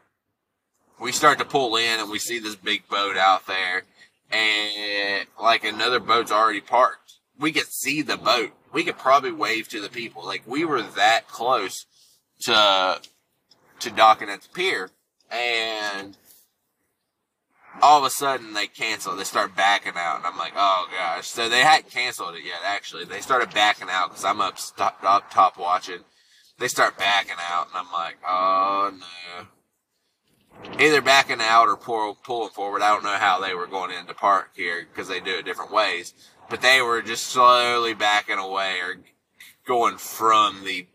we 1.01 1.13
start 1.13 1.39
to 1.39 1.45
pull 1.45 1.77
in 1.77 2.01
and 2.01 2.11
we 2.11 2.19
see 2.19 2.39
this 2.39 2.57
big 2.57 2.89
boat 2.89 3.17
out 3.17 3.47
there 3.47 3.85
and 4.31 5.27
like 5.41 5.65
another 5.65 6.01
boat's 6.01 6.33
already 6.33 6.61
parked. 6.61 7.15
We 7.39 7.53
could 7.53 7.69
see 7.69 8.03
the 8.03 8.17
boat. 8.17 8.53
We 8.73 8.85
could 8.85 8.99
probably 8.99 9.33
wave 9.33 9.69
to 9.69 9.81
the 9.81 9.89
people. 9.89 10.25
Like 10.25 10.43
we 10.47 10.65
were 10.65 10.83
that 10.83 11.29
close 11.29 11.87
to, 12.41 13.01
to 13.81 13.91
docking 13.91 14.29
at 14.29 14.43
the 14.43 14.49
pier 14.49 14.91
and 15.31 16.17
all 17.83 17.99
of 17.99 18.05
a 18.05 18.11
sudden 18.11 18.55
they 18.55 18.67
cancel. 18.67 19.15
They 19.17 19.25
start 19.25 19.57
backing 19.57 19.93
out, 19.97 20.19
and 20.19 20.27
I'm 20.27 20.39
like, 20.39 20.53
oh 20.57 20.89
gosh. 20.91 21.29
So 21.29 21.49
they 21.49 21.61
hadn't 21.61 21.91
canceled 21.91 22.35
it 22.35 22.45
yet. 22.45 22.61
Actually, 22.65 23.05
they 23.05 23.21
started 23.21 23.53
backing 23.55 23.89
out 23.91 24.11
because 24.11 24.25
I'm 24.25 24.41
up, 24.41 24.59
stop, 24.59 24.99
up 25.03 25.31
top 25.31 25.59
watching. 25.59 26.01
They 26.59 26.69
start 26.69 26.99
backing 26.99 27.37
out, 27.39 27.69
and 27.69 27.77
I'm 27.77 27.93
like, 27.93 28.17
oh 28.27 28.93
no 28.99 29.47
either 30.79 31.01
backing 31.01 31.41
out 31.41 31.69
or 31.69 31.77
pull, 31.77 32.17
pulling 32.23 32.51
forward. 32.51 32.83
I 32.83 32.89
don't 32.89 33.05
know 33.05 33.11
how 33.11 33.41
they 33.41 33.55
were 33.55 33.67
going 33.67 33.91
into 33.91 34.15
park 34.15 34.51
here 34.55 34.87
because 34.91 35.09
they 35.09 35.21
do 35.21 35.39
it 35.39 35.45
different 35.45 35.73
ways, 35.73 36.15
but 36.49 36.61
they 36.61 36.81
were 36.81 37.03
just 37.03 37.27
slowly 37.27 37.95
backing 37.95 38.39
away 38.39 38.77
or 38.81 38.97
going 39.67 39.99
from 39.99 40.65
the 40.65 40.87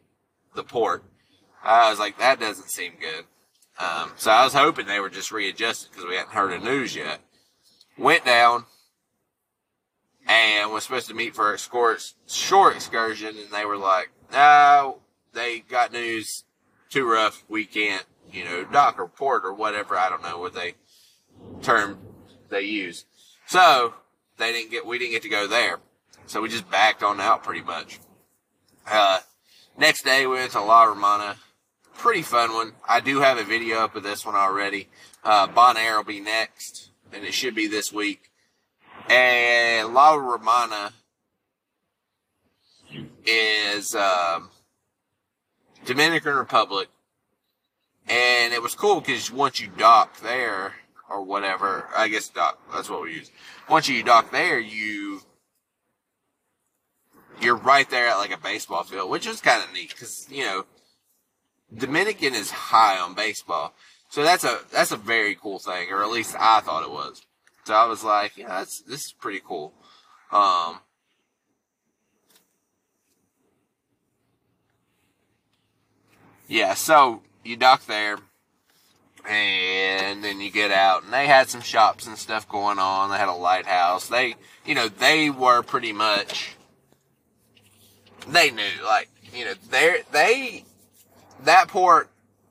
the 0.55 0.63
port. 0.63 1.03
I 1.63 1.89
was 1.89 1.99
like, 1.99 2.19
that 2.19 2.39
doesn't 2.39 2.69
seem 2.69 2.93
good. 2.99 3.25
Um, 3.79 4.11
so 4.17 4.29
I 4.29 4.43
was 4.43 4.53
hoping 4.53 4.85
they 4.85 4.99
were 4.99 5.09
just 5.09 5.31
readjusted 5.31 5.91
because 5.91 6.07
we 6.07 6.15
hadn't 6.15 6.33
heard 6.33 6.51
the 6.51 6.63
news 6.63 6.95
yet. 6.95 7.21
Went 7.97 8.25
down 8.25 8.65
and 10.27 10.71
was 10.71 10.83
supposed 10.83 11.07
to 11.07 11.15
meet 11.15 11.33
for 11.35 11.53
a 11.53 11.57
short 11.57 12.75
excursion, 12.75 13.29
and 13.29 13.51
they 13.51 13.65
were 13.65 13.77
like, 13.77 14.11
no, 14.31 14.99
they 15.33 15.59
got 15.59 15.91
news 15.91 16.43
too 16.89 17.09
rough. 17.09 17.43
We 17.47 17.65
can't 17.65 18.05
you 18.33 18.43
know, 18.43 18.65
dock 18.65 18.99
or 18.99 19.07
port 19.07 19.45
or 19.45 19.53
whatever. 19.53 19.95
I 19.95 20.09
don't 20.09 20.23
know 20.23 20.39
what 20.39 20.53
they 20.53 20.73
term 21.61 21.99
they 22.49 22.61
use. 22.61 23.05
So 23.45 23.93
they 24.37 24.51
didn't 24.51 24.71
get, 24.71 24.85
we 24.85 24.97
didn't 24.97 25.11
get 25.11 25.21
to 25.23 25.29
go 25.29 25.47
there. 25.47 25.79
So 26.25 26.41
we 26.41 26.49
just 26.49 26.69
backed 26.69 27.03
on 27.03 27.21
out 27.21 27.43
pretty 27.43 27.61
much. 27.61 27.99
Uh, 28.89 29.19
next 29.77 30.03
day 30.03 30.25
we 30.25 30.35
went 30.35 30.51
to 30.53 30.61
La 30.61 30.83
Romana. 30.83 31.35
Pretty 31.95 32.23
fun 32.23 32.53
one. 32.53 32.73
I 32.87 32.99
do 32.99 33.19
have 33.19 33.37
a 33.37 33.43
video 33.43 33.79
up 33.79 33.95
of 33.95 34.03
this 34.03 34.25
one 34.25 34.35
already. 34.35 34.89
Uh, 35.23 35.47
Bonaire 35.47 35.97
will 35.97 36.03
be 36.03 36.19
next, 36.19 36.89
and 37.13 37.23
it 37.23 37.33
should 37.33 37.55
be 37.55 37.67
this 37.67 37.93
week. 37.93 38.31
And 39.09 39.93
La 39.93 40.15
Romana 40.15 40.91
is, 43.25 43.95
um, 43.95 44.49
Dominican 45.85 46.35
Republic 46.35 46.89
and 48.07 48.53
it 48.53 48.61
was 48.61 48.75
cool 48.75 48.99
because 48.99 49.31
once 49.31 49.61
you 49.61 49.69
dock 49.77 50.19
there, 50.21 50.73
or 51.09 51.21
whatever, 51.21 51.87
I 51.95 52.07
guess 52.07 52.29
dock, 52.29 52.59
that's 52.73 52.89
what 52.89 53.03
we 53.03 53.13
use. 53.13 53.31
Once 53.69 53.87
you 53.87 54.03
dock 54.03 54.31
there, 54.31 54.59
you, 54.59 55.21
you're 57.41 57.55
right 57.55 57.89
there 57.89 58.07
at 58.07 58.17
like 58.17 58.33
a 58.33 58.37
baseball 58.37 58.83
field, 58.83 59.09
which 59.09 59.27
is 59.27 59.41
kind 59.41 59.63
of 59.63 59.71
neat 59.73 59.89
because, 59.89 60.27
you 60.29 60.43
know, 60.43 60.65
Dominican 61.75 62.33
is 62.33 62.51
high 62.51 62.99
on 62.99 63.13
baseball. 63.13 63.73
So 64.09 64.23
that's 64.23 64.43
a, 64.43 64.59
that's 64.71 64.91
a 64.91 64.97
very 64.97 65.35
cool 65.35 65.59
thing, 65.59 65.89
or 65.91 66.03
at 66.03 66.09
least 66.09 66.35
I 66.37 66.59
thought 66.59 66.83
it 66.83 66.91
was. 66.91 67.21
So 67.65 67.73
I 67.73 67.85
was 67.85 68.03
like, 68.03 68.37
yeah, 68.37 68.49
that's, 68.49 68.81
this 68.81 69.05
is 69.05 69.13
pretty 69.13 69.41
cool. 69.45 69.73
Um, 70.31 70.79
yeah, 76.47 76.73
so 76.73 77.21
you 77.43 77.55
dock 77.55 77.85
there, 77.85 78.17
and 79.27 80.23
then 80.23 80.41
you 80.41 80.51
get 80.51 80.71
out, 80.71 81.03
and 81.03 81.13
they 81.13 81.27
had 81.27 81.49
some 81.49 81.61
shops 81.61 82.07
and 82.07 82.17
stuff 82.17 82.47
going 82.47 82.79
on. 82.79 83.09
They 83.09 83.17
had 83.17 83.29
a 83.29 83.33
lighthouse. 83.33 84.07
They, 84.07 84.35
you 84.65 84.75
know, 84.75 84.89
they 84.89 85.29
were 85.29 85.61
pretty 85.61 85.93
much, 85.93 86.55
they 88.27 88.51
knew, 88.51 88.63
like, 88.85 89.09
you 89.33 89.45
know, 89.45 89.53
they 89.69 90.01
they, 90.11 90.65
that 91.43 91.67
port 91.67 92.09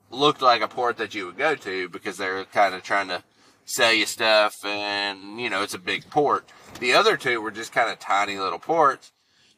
looked 0.09 0.41
like 0.41 0.61
a 0.61 0.67
port 0.67 0.97
that 0.97 1.15
you 1.15 1.25
would 1.25 1.37
go 1.37 1.55
to 1.55 1.89
because 1.89 2.17
they're 2.17 2.45
kind 2.45 2.75
of 2.75 2.83
trying 2.83 3.07
to 3.07 3.23
sell 3.65 3.93
you 3.93 4.05
stuff, 4.05 4.63
and 4.65 5.39
you 5.39 5.49
know, 5.49 5.63
it's 5.63 5.73
a 5.73 5.79
big 5.79 6.09
port. 6.09 6.49
The 6.79 6.93
other 6.93 7.17
two 7.17 7.41
were 7.41 7.51
just 7.51 7.71
kind 7.71 7.91
of 7.91 7.99
tiny 7.99 8.37
little 8.37 8.59
ports. 8.59 9.11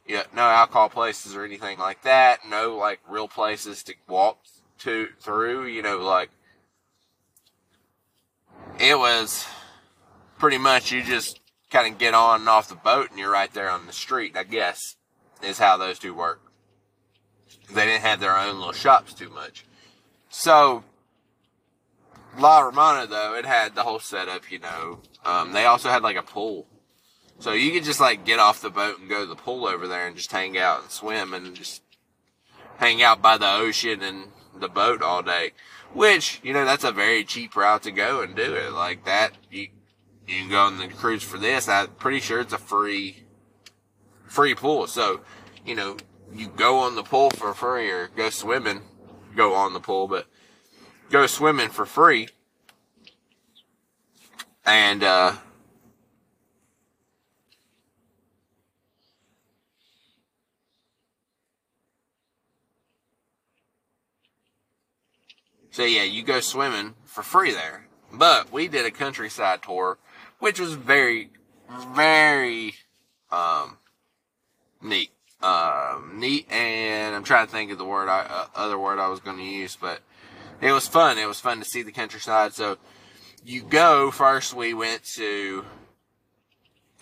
Yeah, 0.07 0.23
no 0.35 0.43
alcohol 0.43 0.89
places 0.89 1.35
or 1.35 1.43
anything 1.43 1.79
like 1.79 2.03
that. 2.03 2.47
No 2.47 2.75
like 2.77 2.99
real 3.07 3.27
places 3.27 3.83
to 3.83 3.95
walk 4.07 4.37
to 4.79 5.07
through, 5.19 5.65
you 5.65 5.81
know, 5.81 5.97
like 5.97 6.29
it 8.79 8.97
was 8.97 9.45
pretty 10.37 10.57
much 10.57 10.91
you 10.91 11.01
just 11.01 11.39
kind 11.71 11.91
of 11.91 11.99
get 11.99 12.13
on 12.13 12.41
and 12.41 12.49
off 12.49 12.69
the 12.69 12.75
boat 12.75 13.09
and 13.09 13.19
you're 13.19 13.31
right 13.31 13.53
there 13.53 13.69
on 13.69 13.87
the 13.87 13.93
street, 13.93 14.37
I 14.37 14.43
guess, 14.43 14.95
is 15.43 15.57
how 15.57 15.77
those 15.77 15.99
two 15.99 16.13
work. 16.13 16.41
They 17.73 17.85
didn't 17.85 18.01
have 18.01 18.19
their 18.19 18.37
own 18.37 18.57
little 18.57 18.73
shops 18.73 19.13
too 19.13 19.29
much. 19.29 19.65
So, 20.29 20.83
La 22.37 22.59
Romana, 22.59 23.07
though, 23.07 23.35
it 23.35 23.45
had 23.45 23.73
the 23.73 23.83
whole 23.83 23.99
setup, 23.99 24.51
you 24.51 24.59
know. 24.59 24.99
Um, 25.23 25.53
they 25.53 25.65
also 25.65 25.89
had 25.89 26.03
like 26.03 26.17
a 26.17 26.21
pool. 26.21 26.67
So 27.39 27.51
you 27.51 27.71
could 27.71 27.83
just 27.83 27.99
like 27.99 28.25
get 28.25 28.39
off 28.39 28.61
the 28.61 28.69
boat 28.69 28.99
and 28.99 29.09
go 29.09 29.21
to 29.21 29.25
the 29.25 29.35
pool 29.35 29.67
over 29.67 29.87
there 29.87 30.07
and 30.07 30.15
just 30.15 30.31
hang 30.31 30.57
out 30.57 30.83
and 30.83 30.91
swim 30.91 31.33
and 31.33 31.55
just 31.55 31.81
hang 32.77 33.01
out 33.01 33.21
by 33.21 33.37
the 33.37 33.51
ocean 33.51 34.01
and 34.01 34.29
the 34.59 34.69
boat 34.69 35.01
all 35.01 35.21
day. 35.21 35.51
Which, 35.93 36.39
you 36.43 36.53
know, 36.53 36.65
that's 36.65 36.83
a 36.83 36.91
very 36.91 37.23
cheap 37.23 37.55
route 37.55 37.83
to 37.83 37.91
go 37.91 38.21
and 38.21 38.35
do 38.35 38.55
it. 38.55 38.73
Like 38.73 39.05
that, 39.05 39.33
you, 39.49 39.67
you 40.27 40.41
can 40.41 40.49
go 40.49 40.59
on 40.59 40.77
the 40.77 40.87
cruise 40.87 41.23
for 41.23 41.37
this. 41.37 41.69
I'm 41.69 41.87
pretty 41.87 42.19
sure 42.19 42.41
it's 42.41 42.53
a 42.53 42.57
free, 42.57 43.23
free 44.25 44.55
pool. 44.55 44.87
So, 44.87 45.21
you 45.65 45.75
know, 45.75 45.97
you 46.33 46.47
go 46.47 46.79
on 46.79 46.95
the 46.95 47.03
pool 47.03 47.29
for 47.29 47.53
free 47.53 47.89
or 47.89 48.07
go 48.07 48.29
swimming, 48.29 48.81
go 49.35 49.53
on 49.53 49.73
the 49.73 49.79
pool, 49.79 50.07
but 50.07 50.25
go 51.09 51.27
swimming 51.27 51.69
for 51.69 51.85
free. 51.85 52.27
And, 54.65 55.03
uh, 55.03 55.35
So 65.75 65.83
yeah, 65.83 66.03
you 66.03 66.23
go 66.23 66.39
swimming 66.39 66.93
for 67.03 67.21
free 67.21 67.51
there. 67.51 67.85
But 68.09 68.49
we 68.49 68.69
did 68.69 68.85
a 68.85 68.91
countryside 68.91 69.61
tour, 69.61 69.97
which 70.39 70.57
was 70.57 70.71
very, 70.71 71.31
very, 71.93 72.75
um, 73.29 73.77
neat. 74.81 75.11
Um, 75.43 76.13
neat 76.15 76.49
and 76.49 77.13
I'm 77.13 77.25
trying 77.25 77.47
to 77.47 77.51
think 77.51 77.73
of 77.73 77.77
the 77.77 77.83
word 77.83 78.07
I, 78.07 78.21
uh, 78.21 78.45
other 78.55 78.79
word 78.79 78.99
I 78.99 79.09
was 79.09 79.19
going 79.19 79.35
to 79.35 79.43
use, 79.43 79.75
but 79.75 79.99
it 80.61 80.71
was 80.71 80.87
fun. 80.87 81.17
It 81.17 81.27
was 81.27 81.41
fun 81.41 81.59
to 81.59 81.65
see 81.65 81.81
the 81.81 81.91
countryside. 81.91 82.53
So 82.53 82.77
you 83.43 83.61
go 83.61 84.11
first, 84.11 84.53
we 84.53 84.73
went 84.73 85.03
to 85.15 85.65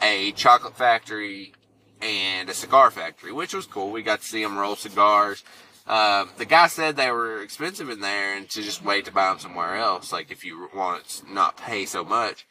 a 0.01 0.31
chocolate 0.31 0.75
factory 0.75 1.53
and 2.01 2.49
a 2.49 2.55
cigar 2.55 2.89
factory, 2.89 3.31
which 3.33 3.53
was 3.53 3.67
cool. 3.67 3.91
We 3.91 4.01
got 4.01 4.21
to 4.21 4.27
see 4.27 4.41
them 4.41 4.57
roll 4.57 4.75
cigars. 4.75 5.43
Um, 5.85 6.29
the 6.37 6.45
guy 6.45 6.67
said 6.67 6.95
they 6.95 7.11
were 7.11 7.41
expensive 7.41 7.89
in 7.89 7.99
there 7.99 8.37
and 8.37 8.49
to 8.51 8.61
just 8.61 8.83
wait 8.83 9.05
to 9.05 9.11
buy 9.11 9.29
them 9.29 9.39
somewhere 9.39 9.75
else. 9.75 10.13
Like 10.13 10.31
if 10.31 10.45
you 10.45 10.69
want 10.73 11.05
to 11.07 11.33
not 11.33 11.57
pay 11.57 11.85
so 11.85 12.03
much. 12.03 12.47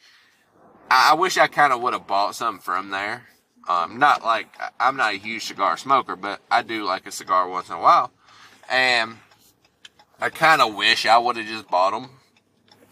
I, 0.89 1.11
I 1.11 1.13
wish 1.15 1.37
I 1.37 1.47
kind 1.47 1.73
of 1.73 1.81
would 1.81 1.93
have 1.93 2.07
bought 2.07 2.35
some 2.35 2.59
from 2.59 2.91
there. 2.91 3.23
Um, 3.67 3.97
not 3.97 4.23
like, 4.23 4.47
I'm 4.79 4.97
not 4.97 5.13
a 5.13 5.17
huge 5.17 5.45
cigar 5.45 5.77
smoker, 5.77 6.15
but 6.15 6.41
I 6.51 6.61
do 6.61 6.83
like 6.83 7.07
a 7.07 7.11
cigar 7.11 7.47
once 7.47 7.69
in 7.69 7.75
a 7.75 7.79
while. 7.79 8.11
And 8.69 9.17
I 10.19 10.29
kind 10.29 10.61
of 10.61 10.75
wish 10.75 11.05
I 11.05 11.17
would 11.17 11.37
have 11.37 11.47
just 11.47 11.69
bought 11.69 11.91
them 11.91 12.09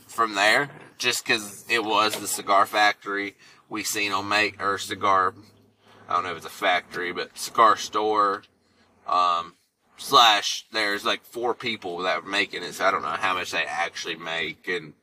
from 0.08 0.36
there 0.36 0.70
just 1.02 1.26
cause 1.26 1.66
it 1.68 1.84
was 1.84 2.16
the 2.20 2.28
cigar 2.28 2.66
factory 2.66 3.36
we 3.68 3.84
seen 3.84 4.12
on 4.12 4.30
make, 4.30 4.62
or 4.62 4.78
cigar, 4.78 5.34
I 6.08 6.14
don't 6.14 6.24
know 6.24 6.32
if 6.32 6.38
it's 6.38 6.46
a 6.46 6.50
factory, 6.50 7.12
but 7.12 7.38
cigar 7.38 7.76
store. 7.76 8.44
Um, 9.08 9.56
slash 10.02 10.66
there's 10.72 11.06
like 11.06 11.24
four 11.24 11.54
people 11.54 12.00
that 12.00 12.20
are 12.20 12.28
making 12.28 12.64
it. 12.64 12.74
So 12.74 12.86
I 12.86 12.92
don't 12.92 13.04
know 13.04 13.10
how 13.10 13.36
much 13.36 13.52
they 13.52 13.64
actually 13.64 14.16
make, 14.16 14.68
and 14.68 14.94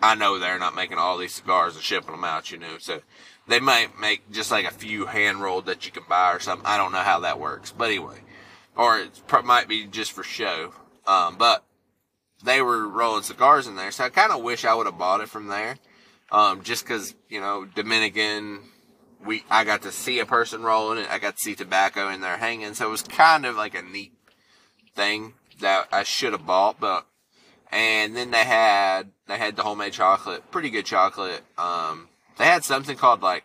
I 0.00 0.14
know 0.14 0.38
they're 0.38 0.58
not 0.58 0.74
making 0.74 0.98
all 0.98 1.18
these 1.18 1.34
cigars 1.34 1.74
and 1.74 1.84
shipping 1.84 2.12
them 2.12 2.24
out, 2.24 2.50
you 2.50 2.58
know. 2.58 2.78
So 2.78 3.00
they 3.48 3.60
might 3.60 3.98
make 3.98 4.30
just 4.30 4.50
like 4.50 4.64
a 4.64 4.70
few 4.70 5.06
hand 5.06 5.40
rolled 5.40 5.66
that 5.66 5.84
you 5.84 5.92
can 5.92 6.04
buy 6.08 6.32
or 6.32 6.40
something. 6.40 6.66
I 6.66 6.76
don't 6.76 6.92
know 6.92 6.98
how 6.98 7.20
that 7.20 7.40
works, 7.40 7.72
but 7.76 7.86
anyway, 7.86 8.20
or 8.76 8.98
it 8.98 9.20
might 9.44 9.68
be 9.68 9.86
just 9.86 10.12
for 10.12 10.22
show. 10.22 10.72
Um, 11.06 11.36
but 11.36 11.64
they 12.44 12.62
were 12.62 12.88
rolling 12.88 13.22
cigars 13.22 13.66
in 13.66 13.76
there, 13.76 13.90
so 13.90 14.04
I 14.04 14.08
kind 14.08 14.32
of 14.32 14.42
wish 14.42 14.64
I 14.64 14.74
would 14.74 14.86
have 14.86 14.98
bought 14.98 15.20
it 15.20 15.28
from 15.28 15.48
there. 15.48 15.76
Um, 16.30 16.62
just 16.62 16.84
because 16.84 17.14
you 17.28 17.40
know 17.40 17.64
Dominican 17.64 18.60
we 19.24 19.44
I 19.50 19.64
got 19.64 19.82
to 19.82 19.92
see 19.92 20.18
a 20.18 20.26
person 20.26 20.62
rolling 20.62 20.98
it. 20.98 21.10
I 21.10 21.18
got 21.18 21.36
to 21.36 21.42
see 21.42 21.54
tobacco 21.54 22.08
in 22.08 22.20
there 22.20 22.36
hanging. 22.36 22.74
So 22.74 22.86
it 22.88 22.90
was 22.90 23.02
kind 23.02 23.46
of 23.46 23.56
like 23.56 23.74
a 23.74 23.82
neat 23.82 24.12
thing 24.94 25.34
that 25.60 25.88
I 25.92 26.02
should 26.02 26.32
have 26.32 26.46
bought, 26.46 26.80
but 26.80 27.06
and 27.70 28.16
then 28.16 28.30
they 28.30 28.44
had 28.44 29.10
they 29.26 29.38
had 29.38 29.56
the 29.56 29.62
homemade 29.62 29.92
chocolate, 29.92 30.50
pretty 30.50 30.70
good 30.70 30.86
chocolate. 30.86 31.42
Um, 31.58 32.08
they 32.38 32.44
had 32.44 32.64
something 32.64 32.96
called 32.96 33.22
like 33.22 33.44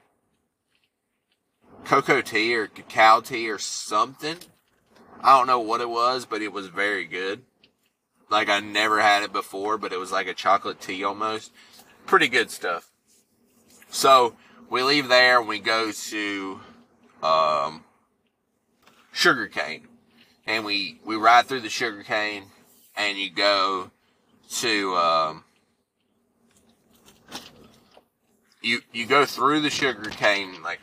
cocoa 1.86 2.22
tea 2.22 2.56
or 2.56 2.68
cacao 2.68 3.22
tea 3.22 3.50
or 3.50 3.60
something. 3.60 4.38
I 5.22 5.38
don't 5.38 5.48
know 5.48 5.60
what 5.60 5.82
it 5.82 5.90
was, 5.90 6.25
but 6.25 6.42
it 6.42 6.54
was 6.54 6.68
very 6.68 7.06
good. 7.06 7.44
Like 8.30 8.50
I 8.50 8.60
never 8.60 9.01
had 9.01 9.24
it 9.24 9.34
before, 9.34 9.78
but 9.78 9.92
it 9.92 10.00
was 10.00 10.12
like 10.12 10.28
a 10.28 10.34
chocolate 10.34 10.80
tea 10.80 11.04
almost. 11.04 11.51
Pretty 12.06 12.28
good 12.28 12.50
stuff. 12.50 12.90
So 13.90 14.36
we 14.72 14.82
leave 14.84 15.10
there 15.10 15.40
and 15.40 15.50
we 15.50 15.60
go 15.60 15.92
to 15.92 16.60
um, 17.22 17.84
sugarcane, 19.12 19.88
and 20.48 20.66
we 20.66 21.00
we 21.06 21.18
ride 21.18 21.46
through 21.46 21.60
the 21.60 21.70
sugarcane, 21.70 22.46
and 22.96 23.18
you 23.18 23.30
go 23.30 23.92
to 24.50 24.96
um, 24.96 25.44
you 28.62 28.80
you 28.94 29.06
go 29.06 29.25
through 29.25 29.60
the 29.60 29.70
sugarcane 29.70 30.63
like 30.63 30.80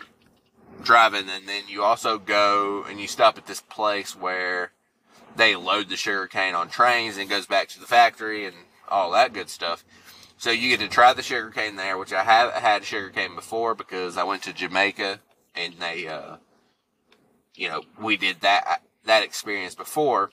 driving, 0.82 1.28
and 1.28 1.48
then 1.48 1.64
you 1.66 1.82
also 1.82 2.18
go 2.18 2.84
and 2.88 3.00
you 3.00 3.08
stop 3.08 3.38
at 3.38 3.46
this 3.46 3.62
place 3.62 4.14
where 4.14 4.72
they 5.34 5.56
load 5.56 5.88
the 5.88 5.96
sugarcane 5.96 6.54
on 6.54 6.68
trains 6.68 7.16
and 7.16 7.24
it 7.24 7.32
goes 7.32 7.46
back 7.46 7.68
to 7.68 7.80
the 7.80 7.86
factory 7.86 8.44
and 8.44 8.54
all 8.88 9.12
that 9.12 9.32
good 9.32 9.48
stuff. 9.48 9.84
So 10.38 10.52
you 10.52 10.68
get 10.68 10.80
to 10.80 10.88
try 10.88 11.12
the 11.12 11.22
sugarcane 11.22 11.74
there, 11.74 11.98
which 11.98 12.12
I 12.12 12.22
have 12.22 12.52
had 12.52 12.84
sugarcane 12.84 13.34
before 13.34 13.74
because 13.74 14.16
I 14.16 14.22
went 14.22 14.44
to 14.44 14.52
Jamaica 14.52 15.18
and 15.56 15.74
they, 15.80 16.06
uh, 16.06 16.36
you 17.56 17.68
know, 17.68 17.82
we 18.00 18.16
did 18.16 18.40
that, 18.42 18.82
that 19.04 19.24
experience 19.24 19.74
before. 19.74 20.30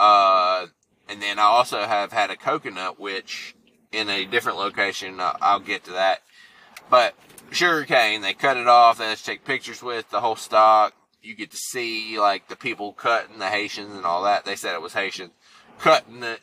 Uh, 0.00 0.66
and 1.10 1.20
then 1.20 1.38
I 1.38 1.42
also 1.42 1.82
have 1.82 2.10
had 2.10 2.30
a 2.30 2.36
coconut, 2.36 2.98
which 2.98 3.54
in 3.92 4.08
a 4.08 4.24
different 4.24 4.56
location, 4.56 5.16
I'll 5.20 5.60
get 5.60 5.84
to 5.84 5.92
that. 5.92 6.22
But 6.88 7.14
sugarcane, 7.50 8.22
they 8.22 8.32
cut 8.32 8.56
it 8.56 8.66
off, 8.66 8.96
they 8.96 9.10
just 9.10 9.26
take 9.26 9.44
pictures 9.44 9.82
with 9.82 10.08
the 10.08 10.20
whole 10.20 10.36
stock. 10.36 10.94
You 11.20 11.36
get 11.36 11.50
to 11.50 11.58
see 11.58 12.18
like 12.18 12.48
the 12.48 12.56
people 12.56 12.94
cutting 12.94 13.38
the 13.38 13.48
Haitians 13.48 13.94
and 13.94 14.06
all 14.06 14.22
that. 14.22 14.46
They 14.46 14.56
said 14.56 14.74
it 14.74 14.80
was 14.80 14.94
Haitian 14.94 15.32
cutting 15.78 16.22
it 16.22 16.40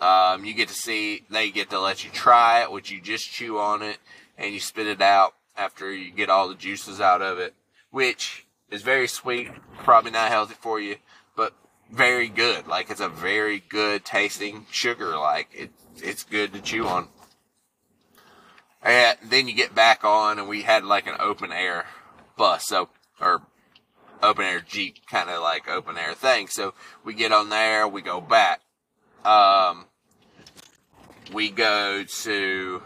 um, 0.00 0.44
you 0.44 0.54
get 0.54 0.68
to 0.68 0.74
see, 0.74 1.24
they 1.30 1.50
get 1.50 1.70
to 1.70 1.80
let 1.80 2.04
you 2.04 2.10
try 2.10 2.62
it, 2.62 2.72
which 2.72 2.90
you 2.90 3.00
just 3.00 3.30
chew 3.30 3.58
on 3.58 3.82
it 3.82 3.98
and 4.36 4.52
you 4.52 4.60
spit 4.60 4.86
it 4.86 5.00
out 5.00 5.34
after 5.56 5.92
you 5.92 6.10
get 6.10 6.30
all 6.30 6.48
the 6.48 6.54
juices 6.54 7.00
out 7.00 7.22
of 7.22 7.38
it, 7.38 7.54
which 7.90 8.46
is 8.70 8.82
very 8.82 9.06
sweet, 9.06 9.50
probably 9.78 10.10
not 10.10 10.30
healthy 10.30 10.54
for 10.54 10.80
you, 10.80 10.96
but 11.36 11.52
very 11.90 12.28
good. 12.28 12.66
Like 12.66 12.90
it's 12.90 13.00
a 13.00 13.08
very 13.08 13.62
good 13.68 14.04
tasting 14.04 14.66
sugar. 14.70 15.16
Like 15.16 15.48
it, 15.52 15.70
it's 15.96 16.24
good 16.24 16.52
to 16.54 16.60
chew 16.60 16.86
on. 16.86 17.08
And 18.82 19.16
then 19.22 19.46
you 19.46 19.54
get 19.54 19.74
back 19.74 20.04
on 20.04 20.38
and 20.38 20.48
we 20.48 20.62
had 20.62 20.84
like 20.84 21.06
an 21.06 21.16
open 21.20 21.52
air 21.52 21.86
bus. 22.36 22.66
So, 22.66 22.88
or 23.20 23.42
open 24.22 24.44
air 24.44 24.60
Jeep 24.60 25.06
kind 25.06 25.30
of 25.30 25.42
like 25.42 25.68
open 25.68 25.96
air 25.96 26.14
thing. 26.14 26.48
So 26.48 26.74
we 27.04 27.14
get 27.14 27.32
on 27.32 27.50
there, 27.50 27.86
we 27.86 28.02
go 28.02 28.20
back. 28.20 28.60
Um, 29.24 29.86
we 31.32 31.50
go 31.50 32.04
to 32.04 32.82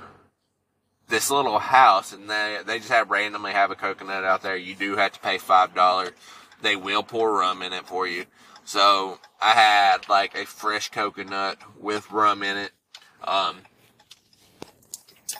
this 1.08 1.30
little 1.30 1.58
house 1.58 2.12
and 2.12 2.28
they 2.28 2.58
they 2.66 2.78
just 2.78 2.90
have 2.90 3.10
randomly 3.10 3.52
have 3.52 3.70
a 3.70 3.74
coconut 3.74 4.24
out 4.24 4.42
there. 4.42 4.56
You 4.56 4.74
do 4.74 4.96
have 4.96 5.12
to 5.12 5.20
pay 5.20 5.38
five 5.38 5.74
dollars. 5.74 6.10
They 6.62 6.76
will 6.76 7.02
pour 7.02 7.38
rum 7.38 7.62
in 7.62 7.72
it 7.72 7.86
for 7.86 8.06
you. 8.06 8.24
So 8.64 9.20
I 9.40 9.50
had 9.50 10.08
like 10.08 10.34
a 10.36 10.44
fresh 10.44 10.90
coconut 10.90 11.58
with 11.78 12.10
rum 12.10 12.42
in 12.42 12.56
it. 12.56 12.72
Um, 13.22 13.58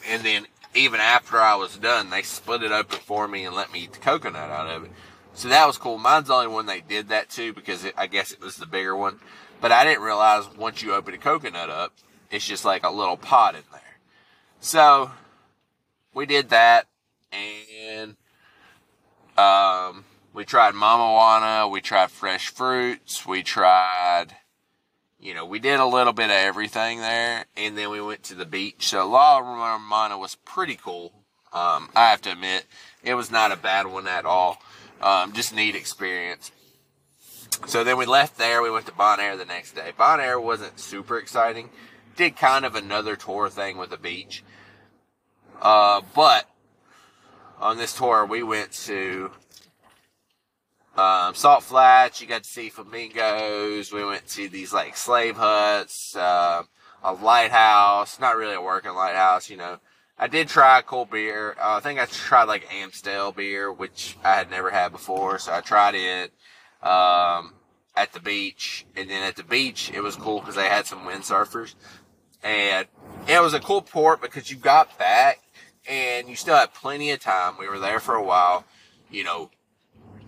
and 0.09 0.22
then 0.22 0.46
even 0.74 1.00
after 1.00 1.38
I 1.38 1.56
was 1.56 1.76
done, 1.76 2.11
they 2.11 2.22
split 2.22 2.62
it 2.62 2.70
open 2.70 2.98
for 3.00 3.26
me 3.26 3.44
and 3.44 3.54
let 3.54 3.72
me 3.72 3.85
eat 3.85 3.94
the 3.94 3.98
coconut 3.98 4.50
out 4.50 4.68
of 4.68 4.85
it. 4.85 4.90
So 5.35 5.48
that 5.48 5.66
was 5.66 5.76
cool. 5.76 5.98
Mine's 5.98 6.28
the 6.28 6.35
only 6.35 6.46
one 6.48 6.66
they 6.66 6.80
did 6.80 7.09
that 7.09 7.28
to 7.30 7.52
because 7.52 7.85
it, 7.85 7.94
I 7.96 8.06
guess 8.06 8.32
it 8.32 8.40
was 8.40 8.56
the 8.56 8.66
bigger 8.66 8.96
one. 8.96 9.18
But 9.61 9.73
I 9.73 9.85
didn't 9.85 10.03
realize 10.03 10.45
once 10.57 10.83
you 10.83 10.95
open 10.95 11.14
a 11.14 11.19
coconut 11.19 11.71
up, 11.71 11.92
it's 12.31 12.47
just 12.47 12.64
like 12.64 12.85
a 12.85 12.90
little 12.90 13.16
pot 13.16 13.55
in 13.55 13.62
there. 13.73 13.81
So 14.61 15.11
we 16.14 16.27
did 16.27 16.51
that 16.51 16.87
and 17.33 18.16
um, 19.37 20.05
we 20.33 20.45
tried 20.45 20.75
mamajuana, 20.75 21.71
we 21.71 21.81
tried 21.81 22.11
fresh 22.11 22.49
fruits, 22.49 23.27
we 23.27 23.42
tried 23.42 24.35
you 25.19 25.35
know, 25.35 25.45
we 25.45 25.59
did 25.59 25.81
a 25.81 25.87
little 25.87 26.12
bit 26.12 26.27
of 26.27 26.37
everything 26.37 27.01
there, 27.01 27.47
and 27.57 27.77
then 27.77 27.90
we 27.90 28.01
went 28.01 28.23
to 28.25 28.35
the 28.35 28.45
beach. 28.45 28.88
So 28.88 29.09
La 29.09 29.38
Romana 29.38 30.19
was 30.19 30.35
pretty 30.35 30.77
cool. 30.77 31.12
Um, 31.53 31.88
I 31.97 32.11
have 32.11 32.21
to 32.23 32.33
admit, 32.33 32.66
it 33.03 33.14
was 33.14 33.31
not 33.31 33.51
a 33.51 33.57
bad 33.57 33.87
one 33.87 34.07
at 34.07 34.25
all. 34.25 34.62
Um, 35.01 35.33
just 35.33 35.55
neat 35.55 35.75
experience. 35.75 36.51
So 37.66 37.85
then 37.85 37.97
we 37.97 38.07
left 38.07 38.38
there. 38.38 38.62
We 38.62 38.71
went 38.71 38.87
to 38.87 38.92
Bonaire 38.92 39.37
the 39.37 39.45
next 39.45 39.75
day. 39.75 39.92
Bonaire 39.99 40.42
wasn't 40.42 40.79
super 40.79 41.19
exciting 41.19 41.71
did 42.16 42.37
kind 42.37 42.64
of 42.64 42.75
another 42.75 43.14
tour 43.14 43.49
thing 43.49 43.77
with 43.77 43.90
the 43.90 43.97
beach. 43.97 44.42
Uh, 45.61 46.01
but 46.14 46.49
on 47.61 47.77
this 47.77 47.95
tour, 47.95 48.25
we 48.27 48.42
went 48.42 48.73
to 48.73 49.31
um, 50.97 51.35
Salt 51.35 51.62
Flats. 51.62 52.21
You 52.21 52.27
got 52.27 52.42
to 52.42 52.49
see 52.49 52.71
flamingos. 52.71 53.92
We 53.92 54.05
went 54.05 54.27
to 54.29 54.49
these 54.49 54.73
like 54.73 54.97
slave 54.97 55.37
huts, 55.37 56.16
uh, 56.16 56.62
a 57.05 57.12
lighthouse. 57.12 58.19
Not 58.19 58.37
really 58.37 58.55
a 58.55 58.62
working 58.62 58.95
lighthouse, 58.95 59.49
you 59.49 59.57
know. 59.57 59.79
I 60.19 60.29
did 60.29 60.49
try 60.49 60.79
a 60.79 60.83
cold 60.83 61.11
beer. 61.11 61.55
Uh, 61.61 61.77
I 61.77 61.81
think 61.81 62.01
I 62.01 62.07
tried 62.07 62.45
like 62.45 62.73
Amstel 62.73 63.33
beer, 63.33 63.71
which 63.71 64.16
I 64.25 64.35
had 64.35 64.51
never 64.51 64.71
had 64.71 64.90
before, 64.90 65.38
so 65.38 65.53
I 65.53 65.61
tried 65.61 65.95
it. 65.95 66.33
Um, 66.87 67.55
at 67.96 68.12
the 68.12 68.20
beach, 68.20 68.87
and 68.94 69.09
then 69.09 69.22
at 69.22 69.37
the 69.37 69.42
beach, 69.42 69.90
it 69.92 70.03
was 70.03 70.16
cool 70.16 70.40
because 70.40 70.55
they 70.55 70.68
had 70.68 70.87
some 70.87 71.01
windsurfers. 71.01 71.75
And 72.42 72.87
it 73.27 73.40
was 73.42 73.55
a 73.55 73.61
cool 73.61 73.83
port 73.83 74.20
because 74.20 74.51
you 74.51 74.57
got 74.57 74.99
back 74.99 75.40
and 75.88 76.29
you 76.29 76.37
still 76.37 76.57
had 76.57 76.75
plenty 76.75 77.11
of 77.11 77.20
time. 77.20 77.55
We 77.59 77.68
were 77.68 77.79
there 77.79 78.01
for 78.01 78.14
a 78.14 78.22
while. 78.22 78.64
You 79.11 79.25
know, 79.25 79.51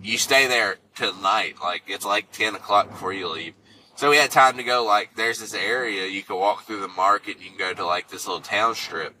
you 0.01 0.17
stay 0.17 0.47
there 0.47 0.77
tonight. 0.95 1.55
Like 1.61 1.83
it's 1.87 2.05
like 2.05 2.31
10 2.31 2.55
o'clock 2.55 2.89
before 2.89 3.13
you 3.13 3.29
leave. 3.29 3.53
So 3.95 4.09
we 4.09 4.17
had 4.17 4.31
time 4.31 4.57
to 4.57 4.63
go 4.63 4.83
like, 4.83 5.15
there's 5.15 5.39
this 5.39 5.53
area 5.53 6.07
you 6.07 6.23
can 6.23 6.37
walk 6.37 6.65
through 6.65 6.81
the 6.81 6.87
market. 6.87 7.39
You 7.39 7.49
can 7.49 7.57
go 7.57 7.73
to 7.73 7.85
like 7.85 8.09
this 8.09 8.25
little 8.27 8.41
town 8.41 8.75
strip 8.75 9.15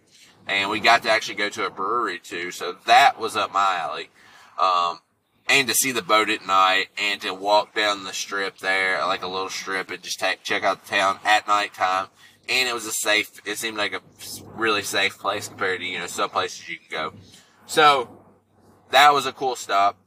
and 0.47 0.69
we 0.69 0.79
got 0.79 1.03
to 1.03 1.09
actually 1.09 1.35
go 1.35 1.49
to 1.49 1.65
a 1.65 1.69
brewery 1.69 2.19
too. 2.19 2.51
So 2.51 2.75
that 2.85 3.19
was 3.19 3.35
up 3.35 3.53
my 3.53 3.77
alley. 3.77 4.09
Um, 4.57 4.99
and 5.49 5.67
to 5.67 5.73
see 5.73 5.91
the 5.91 6.01
boat 6.01 6.29
at 6.29 6.45
night 6.45 6.87
and 6.97 7.19
to 7.21 7.33
walk 7.33 7.73
down 7.73 8.03
the 8.03 8.13
strip 8.13 8.59
there, 8.59 8.99
like 9.05 9.23
a 9.23 9.27
little 9.27 9.49
strip 9.49 9.89
and 9.89 10.01
just 10.01 10.19
take, 10.19 10.43
check 10.43 10.63
out 10.63 10.85
the 10.85 10.89
town 10.89 11.19
at 11.25 11.47
nighttime 11.47 12.07
and 12.49 12.67
it 12.67 12.73
was 12.73 12.85
a 12.85 12.91
safe. 12.91 13.29
It 13.45 13.57
seemed 13.57 13.77
like 13.77 13.93
a 13.93 14.01
really 14.55 14.81
safe 14.81 15.17
place 15.17 15.47
compared 15.47 15.79
to 15.79 15.85
you 15.85 15.99
know 15.99 16.07
some 16.07 16.29
places 16.29 16.67
you 16.67 16.77
can 16.77 16.87
go. 16.89 17.13
So 17.67 18.09
that 18.91 19.13
was 19.13 19.25
a 19.25 19.31
cool 19.31 19.55
stop. 19.55 19.97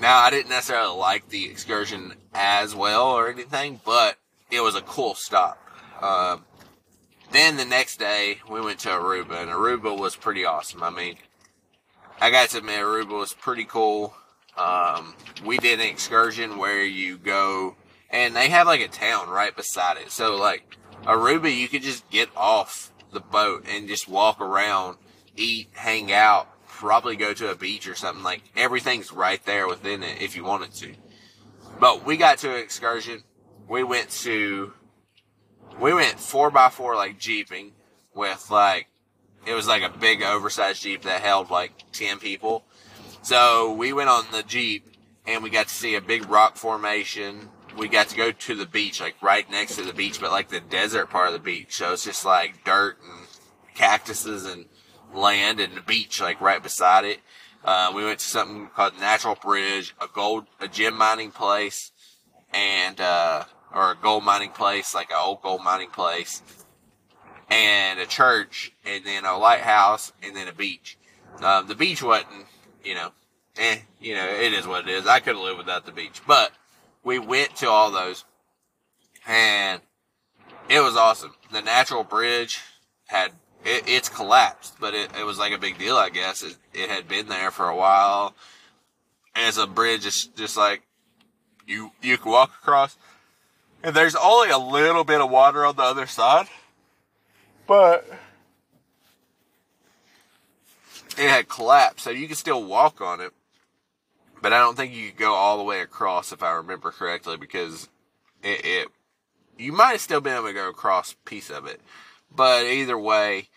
Now 0.00 0.18
I 0.18 0.30
didn't 0.30 0.50
necessarily 0.50 0.96
like 0.96 1.28
the 1.28 1.46
excursion 1.46 2.14
as 2.34 2.74
well 2.74 3.06
or 3.06 3.30
anything, 3.30 3.80
but 3.84 4.16
it 4.50 4.60
was 4.60 4.74
a 4.74 4.80
cool 4.82 5.14
stop. 5.14 5.58
Um, 6.00 6.44
then 7.30 7.56
the 7.56 7.64
next 7.64 7.98
day 7.98 8.38
we 8.50 8.60
went 8.60 8.80
to 8.80 8.88
Aruba, 8.88 9.42
and 9.42 9.50
Aruba 9.50 9.96
was 9.96 10.16
pretty 10.16 10.44
awesome. 10.44 10.82
I 10.82 10.90
mean, 10.90 11.16
I 12.20 12.30
got 12.30 12.50
to 12.50 12.58
admit 12.58 12.80
Aruba 12.80 13.18
was 13.18 13.32
pretty 13.32 13.64
cool. 13.64 14.14
Um, 14.58 15.14
we 15.44 15.58
did 15.58 15.80
an 15.80 15.86
excursion 15.86 16.58
where 16.58 16.82
you 16.82 17.16
go 17.16 17.76
and 18.10 18.34
they 18.34 18.48
have 18.48 18.66
like 18.66 18.80
a 18.80 18.88
town 18.88 19.28
right 19.28 19.54
beside 19.54 19.98
it. 19.98 20.10
So 20.10 20.36
like 20.36 20.76
Aruba, 21.04 21.54
you 21.54 21.68
could 21.68 21.82
just 21.82 22.08
get 22.10 22.28
off 22.36 22.92
the 23.12 23.20
boat 23.20 23.64
and 23.68 23.88
just 23.88 24.08
walk 24.08 24.40
around, 24.40 24.96
eat, 25.36 25.68
hang 25.72 26.12
out, 26.12 26.48
probably 26.66 27.16
go 27.16 27.32
to 27.34 27.50
a 27.50 27.54
beach 27.54 27.88
or 27.88 27.94
something. 27.94 28.24
Like 28.24 28.42
everything's 28.56 29.12
right 29.12 29.44
there 29.44 29.66
within 29.66 30.02
it 30.02 30.20
if 30.20 30.36
you 30.36 30.44
wanted 30.44 30.72
to. 30.74 30.94
But 31.80 32.04
we 32.04 32.16
got 32.16 32.38
to 32.38 32.54
an 32.54 32.62
excursion. 32.62 33.22
We 33.68 33.84
went 33.84 34.10
to, 34.10 34.72
we 35.80 35.92
went 35.92 36.18
four 36.18 36.50
by 36.50 36.70
four 36.70 36.96
like 36.96 37.18
jeeping 37.18 37.72
with 38.14 38.50
like, 38.50 38.88
it 39.46 39.54
was 39.54 39.68
like 39.68 39.82
a 39.82 39.88
big 39.88 40.22
oversized 40.22 40.82
jeep 40.82 41.02
that 41.02 41.20
held 41.20 41.50
like 41.50 41.72
10 41.92 42.18
people. 42.18 42.64
So 43.28 43.72
we 43.72 43.92
went 43.92 44.08
on 44.08 44.24
the 44.32 44.42
jeep 44.42 44.96
and 45.26 45.42
we 45.42 45.50
got 45.50 45.68
to 45.68 45.74
see 45.74 45.94
a 45.94 46.00
big 46.00 46.28
rock 46.30 46.56
formation 46.56 47.50
we 47.78 47.88
got 47.88 48.08
to 48.08 48.16
go 48.16 48.32
to 48.32 48.54
the 48.54 48.66
beach, 48.66 49.00
like 49.00 49.20
right 49.22 49.48
next 49.50 49.76
to 49.76 49.82
the 49.82 49.92
beach, 49.92 50.20
but 50.20 50.30
like 50.30 50.48
the 50.48 50.60
desert 50.60 51.10
part 51.10 51.28
of 51.28 51.32
the 51.32 51.38
beach. 51.38 51.76
So 51.76 51.92
it's 51.92 52.04
just 52.04 52.24
like 52.24 52.64
dirt 52.64 52.98
and 53.00 53.26
cactuses 53.74 54.44
and 54.44 54.66
land 55.14 55.60
and 55.60 55.74
the 55.74 55.80
beach, 55.80 56.20
like 56.20 56.40
right 56.40 56.62
beside 56.62 57.04
it. 57.04 57.20
Uh, 57.64 57.92
we 57.94 58.04
went 58.04 58.18
to 58.18 58.26
something 58.26 58.68
called 58.74 58.98
Natural 58.98 59.36
Bridge, 59.36 59.94
a 60.00 60.06
gold, 60.12 60.46
a 60.60 60.68
gem 60.68 60.96
mining 60.96 61.30
place, 61.30 61.92
and 62.52 63.00
uh, 63.00 63.44
or 63.72 63.92
a 63.92 63.96
gold 63.96 64.24
mining 64.24 64.50
place, 64.50 64.94
like 64.94 65.10
an 65.10 65.16
old 65.20 65.42
gold 65.42 65.62
mining 65.62 65.90
place, 65.90 66.42
and 67.50 68.00
a 68.00 68.06
church, 68.06 68.72
and 68.84 69.04
then 69.04 69.24
a 69.24 69.36
lighthouse, 69.36 70.12
and 70.22 70.34
then 70.34 70.48
a 70.48 70.52
beach. 70.52 70.98
Um, 71.42 71.68
the 71.68 71.74
beach 71.74 72.02
wasn't, 72.02 72.46
you 72.84 72.94
know, 72.94 73.10
eh, 73.58 73.78
you 74.00 74.14
know, 74.14 74.26
it 74.26 74.52
is 74.52 74.66
what 74.66 74.88
it 74.88 74.90
is. 74.90 75.06
I 75.06 75.20
could 75.20 75.34
have 75.34 75.44
lived 75.44 75.58
without 75.58 75.86
the 75.86 75.92
beach, 75.92 76.20
but 76.26 76.52
we 77.04 77.18
went 77.18 77.56
to 77.56 77.68
all 77.68 77.90
those, 77.90 78.24
and 79.26 79.80
it 80.68 80.80
was 80.80 80.96
awesome. 80.96 81.34
The 81.52 81.62
natural 81.62 82.04
bridge 82.04 82.60
had 83.06 83.32
it, 83.64 83.84
it's 83.86 84.08
collapsed, 84.08 84.76
but 84.80 84.94
it, 84.94 85.10
it 85.18 85.24
was 85.24 85.38
like 85.38 85.52
a 85.52 85.58
big 85.58 85.78
deal, 85.78 85.96
I 85.96 86.10
guess. 86.10 86.42
It, 86.42 86.56
it 86.72 86.88
had 86.88 87.08
been 87.08 87.28
there 87.28 87.50
for 87.50 87.68
a 87.68 87.76
while. 87.76 88.34
As 89.34 89.58
a 89.58 89.66
bridge, 89.66 90.06
it's 90.06 90.26
just 90.26 90.56
like 90.56 90.82
you 91.66 91.92
you 92.02 92.18
can 92.18 92.32
walk 92.32 92.50
across, 92.60 92.96
and 93.82 93.94
there's 93.94 94.16
only 94.16 94.50
a 94.50 94.58
little 94.58 95.04
bit 95.04 95.20
of 95.20 95.30
water 95.30 95.64
on 95.64 95.76
the 95.76 95.82
other 95.82 96.06
side, 96.06 96.46
but 97.66 98.08
it 101.16 101.28
had 101.28 101.48
collapsed, 101.48 102.04
so 102.04 102.10
you 102.10 102.26
could 102.26 102.36
still 102.36 102.64
walk 102.64 103.00
on 103.00 103.20
it. 103.20 103.32
But 104.40 104.52
I 104.52 104.58
don't 104.58 104.76
think 104.76 104.94
you 104.94 105.08
could 105.08 105.18
go 105.18 105.34
all 105.34 105.58
the 105.58 105.64
way 105.64 105.80
across, 105.80 106.32
if 106.32 106.42
I 106.42 106.52
remember 106.52 106.90
correctly, 106.90 107.36
because 107.36 107.88
it, 108.42 108.64
it 108.64 108.88
you 109.58 109.72
might 109.72 109.92
have 109.92 110.00
still 110.00 110.20
been 110.20 110.36
able 110.36 110.46
to 110.46 110.52
go 110.52 110.68
across 110.68 111.16
piece 111.24 111.50
of 111.50 111.66
it. 111.66 111.80
But 112.34 112.64
either 112.64 112.98
way, 112.98 113.48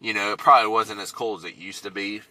you 0.00 0.14
know, 0.14 0.32
it 0.32 0.38
probably 0.38 0.70
wasn't 0.70 1.00
as 1.00 1.12
cool 1.12 1.36
as 1.36 1.44
it 1.44 1.56
used 1.56 1.82
to 1.82 1.90
be 1.90 2.22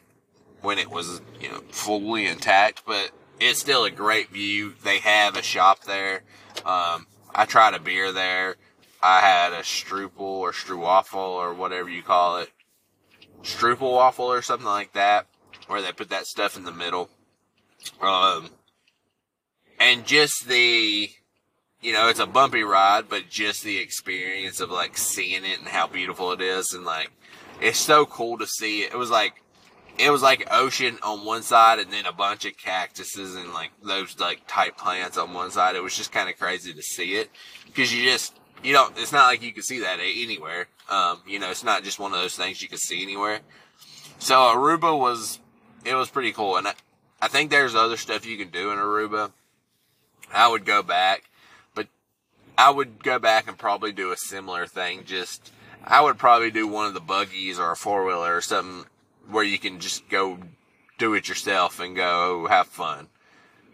when 0.62 0.78
it 0.78 0.90
was, 0.90 1.22
you 1.42 1.50
know, 1.50 1.62
fully 1.70 2.26
intact, 2.26 2.84
but 2.86 3.12
it's 3.40 3.60
still 3.60 3.84
a 3.84 3.92
great 3.92 4.30
view. 4.30 4.74
They 4.84 5.00
have 5.00 5.36
a 5.36 5.44
shop 5.44 5.84
there. 5.84 6.24
Um, 6.66 7.08
I 7.36 7.46
tried 7.46 7.74
a 7.74 7.80
beer 7.80 8.12
there. 8.12 8.56
I 9.02 9.20
had 9.20 9.54
a 9.54 9.62
strupel 9.62 10.20
or 10.20 10.52
struwaffle 10.52 11.16
or 11.16 11.54
whatever 11.54 11.90
you 11.90 12.02
call 12.02 12.38
it. 12.38 12.50
Strupel 13.44 13.94
waffle 13.94 14.26
or 14.26 14.42
something 14.42 14.66
like 14.68 14.94
that, 14.94 15.28
where 15.68 15.82
they 15.82 15.92
put 15.92 16.10
that 16.10 16.26
stuff 16.26 16.58
in 16.58 16.64
the 16.64 16.72
middle. 16.72 17.10
Um, 18.02 18.50
and 19.80 20.06
just 20.06 20.48
the, 20.48 21.10
you 21.82 21.94
know, 21.94 22.10
it's 22.10 22.20
a 22.20 22.26
bumpy 22.26 22.64
ride, 22.64 23.10
but 23.10 23.30
just 23.30 23.64
the 23.64 23.78
experience 23.78 24.60
of 24.60 24.72
like 24.72 24.98
seeing 24.98 25.46
it 25.46 25.60
and 25.60 25.68
how 25.68 25.88
beautiful 25.88 26.32
it 26.32 26.42
is 26.42 26.74
and 26.74 26.86
like, 26.86 27.12
it's 27.62 27.80
so 27.80 28.06
cool 28.06 28.38
to 28.38 28.48
see 28.48 28.82
it. 28.82 28.94
It 28.94 28.98
was 28.98 29.10
like, 29.10 29.42
it 29.98 30.12
was 30.12 30.22
like 30.22 30.48
ocean 30.52 31.00
on 31.02 31.26
one 31.26 31.42
side 31.42 31.80
and 31.80 31.92
then 31.92 32.06
a 32.06 32.12
bunch 32.12 32.46
of 32.46 32.56
cactuses 32.56 33.36
and 33.36 33.52
like 33.54 33.72
those 33.84 34.20
like 34.20 34.42
type 34.48 34.78
plants 34.78 35.18
on 35.18 35.34
one 35.34 35.50
side. 35.50 35.76
It 35.76 35.84
was 35.84 35.96
just 35.96 36.12
kind 36.12 36.30
of 36.30 36.38
crazy 36.38 36.74
to 36.74 36.82
see 36.82 37.16
it 37.16 37.32
because 37.66 37.94
you 37.94 38.04
just, 38.04 38.40
you 38.64 38.74
don't, 38.74 38.98
it's 38.98 39.12
not 39.12 39.28
like 39.28 39.42
you 39.42 39.54
can 39.54 39.64
see 39.64 39.80
that 39.80 40.00
anywhere. 40.00 40.68
Um, 40.90 41.22
you 41.28 41.40
know, 41.40 41.50
it's 41.50 41.64
not 41.64 41.84
just 41.84 42.00
one 42.00 42.14
of 42.14 42.20
those 42.20 42.36
things 42.36 42.62
you 42.62 42.68
can 42.68 42.78
see 42.78 43.02
anywhere. 43.02 43.40
So 44.20 44.36
Aruba 44.36 44.98
was, 44.98 45.40
it 45.86 45.96
was 45.96 46.10
pretty 46.10 46.32
cool. 46.32 46.58
And 46.58 46.68
I, 46.68 46.74
I 47.22 47.28
think 47.28 47.50
there's 47.50 47.76
other 47.76 47.98
stuff 47.98 48.26
you 48.26 48.38
can 48.38 48.50
do 48.50 48.72
in 48.72 48.78
Aruba. 48.78 49.32
I 50.34 50.48
would 50.48 50.66
go 50.66 50.84
back, 50.84 51.30
but 51.74 51.88
I 52.58 52.70
would 52.70 53.04
go 53.04 53.18
back 53.18 53.48
and 53.48 53.58
probably 53.58 53.92
do 53.92 54.12
a 54.12 54.18
similar 54.18 54.68
thing. 54.68 55.04
Just, 55.06 55.52
I 55.84 56.02
would 56.02 56.18
probably 56.18 56.52
do 56.52 56.68
one 56.68 56.86
of 56.86 56.94
the 56.94 57.00
buggies 57.00 57.60
or 57.60 57.72
a 57.72 57.76
four 57.76 58.06
wheeler 58.06 58.36
or 58.36 58.42
something 58.42 58.86
where 59.30 59.44
you 59.44 59.58
can 59.58 59.80
just 59.80 60.08
go 60.10 60.38
do 60.98 61.14
it 61.14 61.28
yourself 61.28 61.80
and 61.80 61.96
go 61.96 62.48
have 62.48 62.68
fun. 62.68 63.08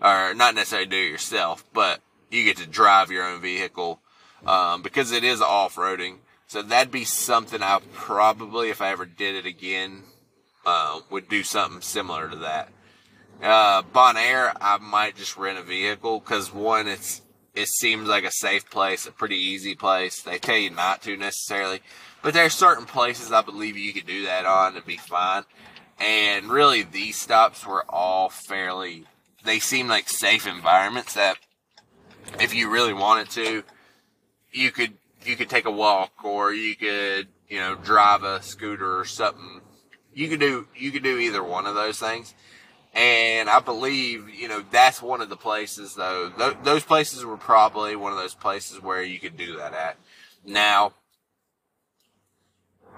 Or 0.01 0.33
not 0.33 0.55
necessarily 0.55 0.87
do 0.87 0.97
it 0.97 1.11
yourself, 1.11 1.63
but 1.73 2.01
you 2.29 2.43
get 2.43 2.57
to 2.57 2.67
drive 2.67 3.11
your 3.11 3.25
own 3.25 3.41
vehicle, 3.41 3.99
um, 4.45 4.81
because 4.81 5.11
it 5.11 5.23
is 5.23 5.41
off-roading. 5.41 6.17
So 6.47 6.61
that'd 6.61 6.91
be 6.91 7.05
something 7.05 7.61
I 7.61 7.79
probably, 7.93 8.69
if 8.69 8.81
I 8.81 8.91
ever 8.91 9.05
did 9.05 9.35
it 9.35 9.45
again, 9.45 10.03
uh, 10.65 10.99
would 11.09 11.29
do 11.29 11.43
something 11.43 11.81
similar 11.81 12.29
to 12.29 12.35
that. 12.37 12.69
Uh, 13.41 13.81
Bonaire, 13.83 14.53
I 14.61 14.77
might 14.77 15.15
just 15.15 15.37
rent 15.37 15.59
a 15.59 15.63
vehicle 15.63 16.19
because 16.19 16.53
one, 16.53 16.87
it's 16.87 17.21
it 17.53 17.67
seems 17.67 18.07
like 18.07 18.23
a 18.23 18.31
safe 18.31 18.69
place, 18.69 19.05
a 19.05 19.11
pretty 19.11 19.35
easy 19.35 19.75
place. 19.75 20.21
They 20.21 20.39
tell 20.39 20.57
you 20.57 20.71
not 20.71 21.03
to 21.03 21.15
necessarily, 21.15 21.81
but 22.21 22.33
there 22.33 22.45
are 22.45 22.49
certain 22.49 22.85
places 22.85 23.31
I 23.31 23.41
believe 23.41 23.77
you 23.77 23.93
could 23.93 24.07
do 24.07 24.25
that 24.25 24.45
on 24.45 24.75
and 24.75 24.85
be 24.85 24.97
fine. 24.97 25.43
And 25.99 26.49
really, 26.49 26.81
these 26.81 27.19
stops 27.19 27.65
were 27.65 27.85
all 27.87 28.29
fairly. 28.29 29.05
They 29.43 29.59
seem 29.59 29.87
like 29.87 30.09
safe 30.09 30.47
environments 30.47 31.13
that, 31.13 31.37
if 32.39 32.55
you 32.55 32.71
really 32.71 32.93
wanted 32.93 33.29
to, 33.31 33.63
you 34.51 34.71
could 34.71 34.93
you 35.25 35.35
could 35.35 35.49
take 35.49 35.65
a 35.65 35.71
walk 35.71 36.23
or 36.23 36.53
you 36.53 36.75
could 36.75 37.27
you 37.49 37.59
know 37.59 37.75
drive 37.75 38.23
a 38.23 38.41
scooter 38.41 38.99
or 38.99 39.05
something. 39.05 39.61
You 40.13 40.29
could 40.29 40.39
do 40.39 40.67
you 40.75 40.91
could 40.91 41.03
do 41.03 41.17
either 41.17 41.43
one 41.43 41.65
of 41.65 41.75
those 41.75 41.99
things 41.99 42.33
and 42.93 43.49
I 43.49 43.59
believe, 43.59 44.29
you 44.29 44.47
know, 44.47 44.63
that's 44.71 45.01
one 45.01 45.21
of 45.21 45.29
the 45.29 45.35
places 45.35 45.95
though. 45.95 46.31
Th- 46.37 46.57
those 46.63 46.83
places 46.83 47.25
were 47.25 47.37
probably 47.37 47.95
one 47.95 48.11
of 48.11 48.19
those 48.19 48.35
places 48.35 48.81
where 48.81 49.01
you 49.01 49.19
could 49.19 49.35
do 49.35 49.57
that 49.57 49.73
at. 49.73 49.97
Now, 50.45 50.93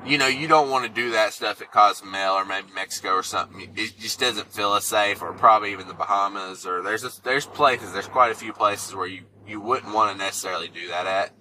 you 0.06 0.18
know, 0.18 0.28
you 0.28 0.48
don't 0.48 0.70
want 0.70 0.86
to 0.86 0.92
do 0.92 1.12
that 1.12 1.34
stuff 1.34 1.62
at 1.62 1.72
Cozumel 1.72 2.34
or 2.34 2.44
maybe 2.44 2.68
Mexico 2.76 3.14
or 3.14 3.24
something. 3.24 3.72
It 3.76 3.98
just 3.98 4.20
doesn't 4.20 4.52
feel 4.52 4.74
as 4.74 4.84
safe, 4.84 5.22
or 5.22 5.32
probably 5.32 5.72
even 5.72 5.88
the 5.88 5.94
Bahamas. 5.94 6.66
Or 6.66 6.82
there's 6.84 7.06
a, 7.06 7.12
there's 7.24 7.46
places, 7.46 7.94
there's 7.94 8.08
quite 8.08 8.32
a 8.32 8.36
few 8.36 8.52
places 8.52 8.94
where 8.94 9.08
you 9.08 9.24
you 9.48 9.62
wouldn't 9.62 9.94
want 9.94 10.12
to 10.12 10.18
necessarily 10.18 10.68
do 10.68 10.90
that 10.90 11.08
at. 11.08 11.32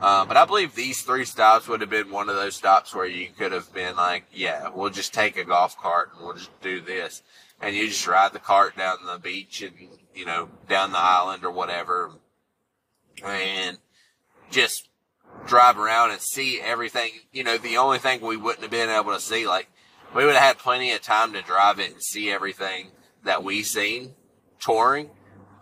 Uh, 0.00 0.24
but 0.26 0.36
I 0.36 0.44
believe 0.44 0.74
these 0.74 1.02
three 1.02 1.24
stops 1.24 1.68
would 1.68 1.80
have 1.80 1.90
been 1.90 2.10
one 2.10 2.28
of 2.28 2.34
those 2.34 2.56
stops 2.56 2.94
where 2.94 3.06
you 3.06 3.28
could 3.28 3.52
have 3.52 3.72
been 3.72 3.96
like, 3.96 4.24
yeah, 4.32 4.68
we'll 4.68 4.90
just 4.90 5.14
take 5.14 5.36
a 5.36 5.44
golf 5.44 5.78
cart 5.78 6.10
and 6.14 6.24
we'll 6.24 6.34
just 6.34 6.50
do 6.60 6.80
this 6.80 7.22
and 7.62 7.76
you 7.76 7.86
just 7.88 8.06
ride 8.06 8.32
the 8.32 8.38
cart 8.40 8.76
down 8.76 8.98
the 9.06 9.18
beach 9.18 9.62
and 9.62 9.72
you 10.14 10.26
know 10.26 10.48
down 10.68 10.90
the 10.90 10.98
island 10.98 11.44
or 11.44 11.52
whatever, 11.52 12.10
and 13.24 13.78
just 14.50 14.88
drive 15.46 15.78
around 15.78 16.10
and 16.10 16.20
see 16.20 16.60
everything. 16.60 17.10
You 17.32 17.44
know, 17.44 17.56
the 17.56 17.76
only 17.76 17.98
thing 17.98 18.20
we 18.20 18.36
wouldn't 18.36 18.62
have 18.62 18.70
been 18.70 18.90
able 18.90 19.12
to 19.14 19.20
see, 19.20 19.46
like 19.46 19.68
we 20.14 20.24
would 20.24 20.34
have 20.34 20.42
had 20.42 20.58
plenty 20.58 20.92
of 20.92 21.00
time 21.00 21.32
to 21.32 21.42
drive 21.42 21.78
it 21.78 21.92
and 21.92 22.02
see 22.02 22.30
everything 22.30 22.88
that 23.24 23.44
we 23.44 23.62
seen 23.62 24.14
touring. 24.60 25.10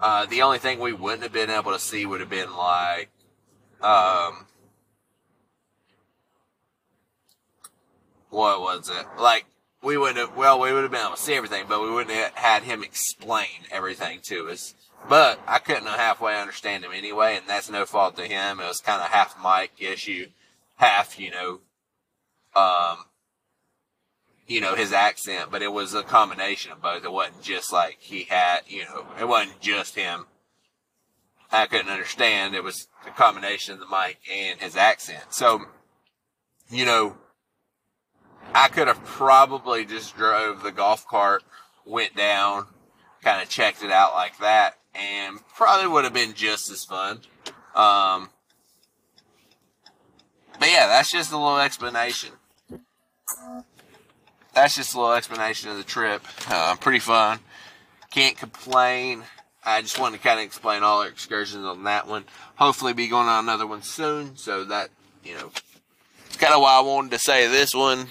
Uh, 0.00 0.24
the 0.26 0.40
only 0.40 0.58
thing 0.58 0.80
we 0.80 0.94
wouldn't 0.94 1.22
have 1.22 1.32
been 1.32 1.50
able 1.50 1.72
to 1.72 1.78
see 1.78 2.06
would 2.06 2.20
have 2.20 2.30
been 2.30 2.56
like, 2.56 3.10
um, 3.82 4.46
what 8.30 8.62
was 8.62 8.88
it? 8.88 9.06
Like 9.18 9.44
we 9.82 9.96
wouldn't 9.96 10.18
have, 10.18 10.36
well, 10.36 10.60
we 10.60 10.72
would 10.72 10.82
have 10.82 10.92
been 10.92 11.00
able 11.00 11.16
to 11.16 11.20
see 11.20 11.34
everything, 11.34 11.64
but 11.68 11.80
we 11.80 11.90
wouldn't 11.90 12.14
have 12.14 12.34
had 12.34 12.62
him 12.62 12.82
explain 12.82 13.66
everything 13.70 14.20
to 14.24 14.48
us. 14.48 14.74
But 15.08 15.40
I 15.46 15.58
couldn't 15.58 15.86
halfway 15.86 16.38
understand 16.38 16.84
him 16.84 16.92
anyway, 16.92 17.36
and 17.36 17.46
that's 17.48 17.70
no 17.70 17.86
fault 17.86 18.16
to 18.16 18.26
him. 18.26 18.60
It 18.60 18.66
was 18.66 18.80
kind 18.80 19.00
of 19.00 19.08
half 19.08 19.36
mic 19.42 19.72
issue, 19.78 20.26
half, 20.76 21.18
you 21.18 21.30
know, 21.30 21.60
um, 22.54 22.98
you 24.46 24.60
know, 24.60 24.74
his 24.74 24.92
accent, 24.92 25.50
but 25.50 25.62
it 25.62 25.72
was 25.72 25.94
a 25.94 26.02
combination 26.02 26.72
of 26.72 26.82
both. 26.82 27.04
It 27.04 27.12
wasn't 27.12 27.42
just 27.42 27.72
like 27.72 27.98
he 28.00 28.24
had, 28.24 28.60
you 28.66 28.84
know, 28.84 29.06
it 29.18 29.26
wasn't 29.26 29.60
just 29.60 29.94
him. 29.94 30.26
I 31.52 31.66
couldn't 31.66 31.90
understand. 31.90 32.54
It 32.54 32.62
was 32.62 32.88
a 33.06 33.10
combination 33.10 33.74
of 33.74 33.80
the 33.80 33.86
mic 33.86 34.18
and 34.30 34.60
his 34.60 34.76
accent. 34.76 35.24
So, 35.30 35.62
you 36.68 36.84
know, 36.84 37.16
I 38.54 38.68
could 38.68 38.88
have 38.88 39.02
probably 39.04 39.84
just 39.84 40.16
drove 40.16 40.62
the 40.62 40.72
golf 40.72 41.06
cart, 41.06 41.42
went 41.84 42.16
down, 42.16 42.66
kind 43.22 43.42
of 43.42 43.48
checked 43.48 43.82
it 43.82 43.90
out 43.90 44.14
like 44.14 44.38
that, 44.38 44.76
and 44.94 45.38
probably 45.54 45.86
would 45.86 46.04
have 46.04 46.12
been 46.12 46.34
just 46.34 46.70
as 46.70 46.84
fun. 46.84 47.20
Um, 47.74 48.30
but 50.58 50.68
yeah, 50.68 50.86
that's 50.88 51.10
just 51.10 51.32
a 51.32 51.38
little 51.38 51.58
explanation. 51.60 52.30
That's 54.52 54.74
just 54.74 54.94
a 54.94 55.00
little 55.00 55.14
explanation 55.14 55.70
of 55.70 55.76
the 55.76 55.84
trip. 55.84 56.22
Uh, 56.48 56.74
pretty 56.76 56.98
fun. 56.98 57.38
Can't 58.10 58.36
complain. 58.36 59.22
I 59.64 59.80
just 59.82 59.98
wanted 59.98 60.16
to 60.16 60.22
kind 60.22 60.40
of 60.40 60.44
explain 60.44 60.82
all 60.82 61.02
our 61.02 61.08
excursions 61.08 61.64
on 61.64 61.84
that 61.84 62.08
one. 62.08 62.24
Hopefully, 62.56 62.92
be 62.92 63.06
going 63.06 63.28
on 63.28 63.44
another 63.44 63.66
one 63.66 63.82
soon. 63.82 64.36
So 64.36 64.64
that 64.64 64.90
you 65.22 65.34
know, 65.34 65.52
it's 66.26 66.36
kind 66.36 66.52
of 66.52 66.60
why 66.60 66.78
I 66.78 66.80
wanted 66.80 67.12
to 67.12 67.18
say 67.18 67.46
this 67.46 67.72
one 67.74 68.06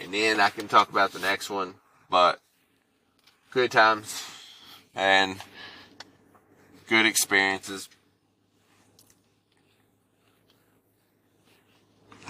and 0.00 0.12
then 0.12 0.40
I 0.40 0.50
can 0.50 0.68
talk 0.68 0.90
about 0.90 1.12
the 1.12 1.18
next 1.18 1.50
one. 1.50 1.74
But 2.10 2.40
good 3.50 3.70
times 3.70 4.24
and 4.94 5.38
good 6.88 7.06
experiences. 7.06 7.88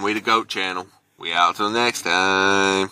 We 0.03 0.13
the 0.13 0.21
Goat 0.21 0.49
Channel. 0.49 0.87
We 1.19 1.33
out 1.33 1.57
till 1.57 1.71
next 1.71 2.03
time. 2.03 2.91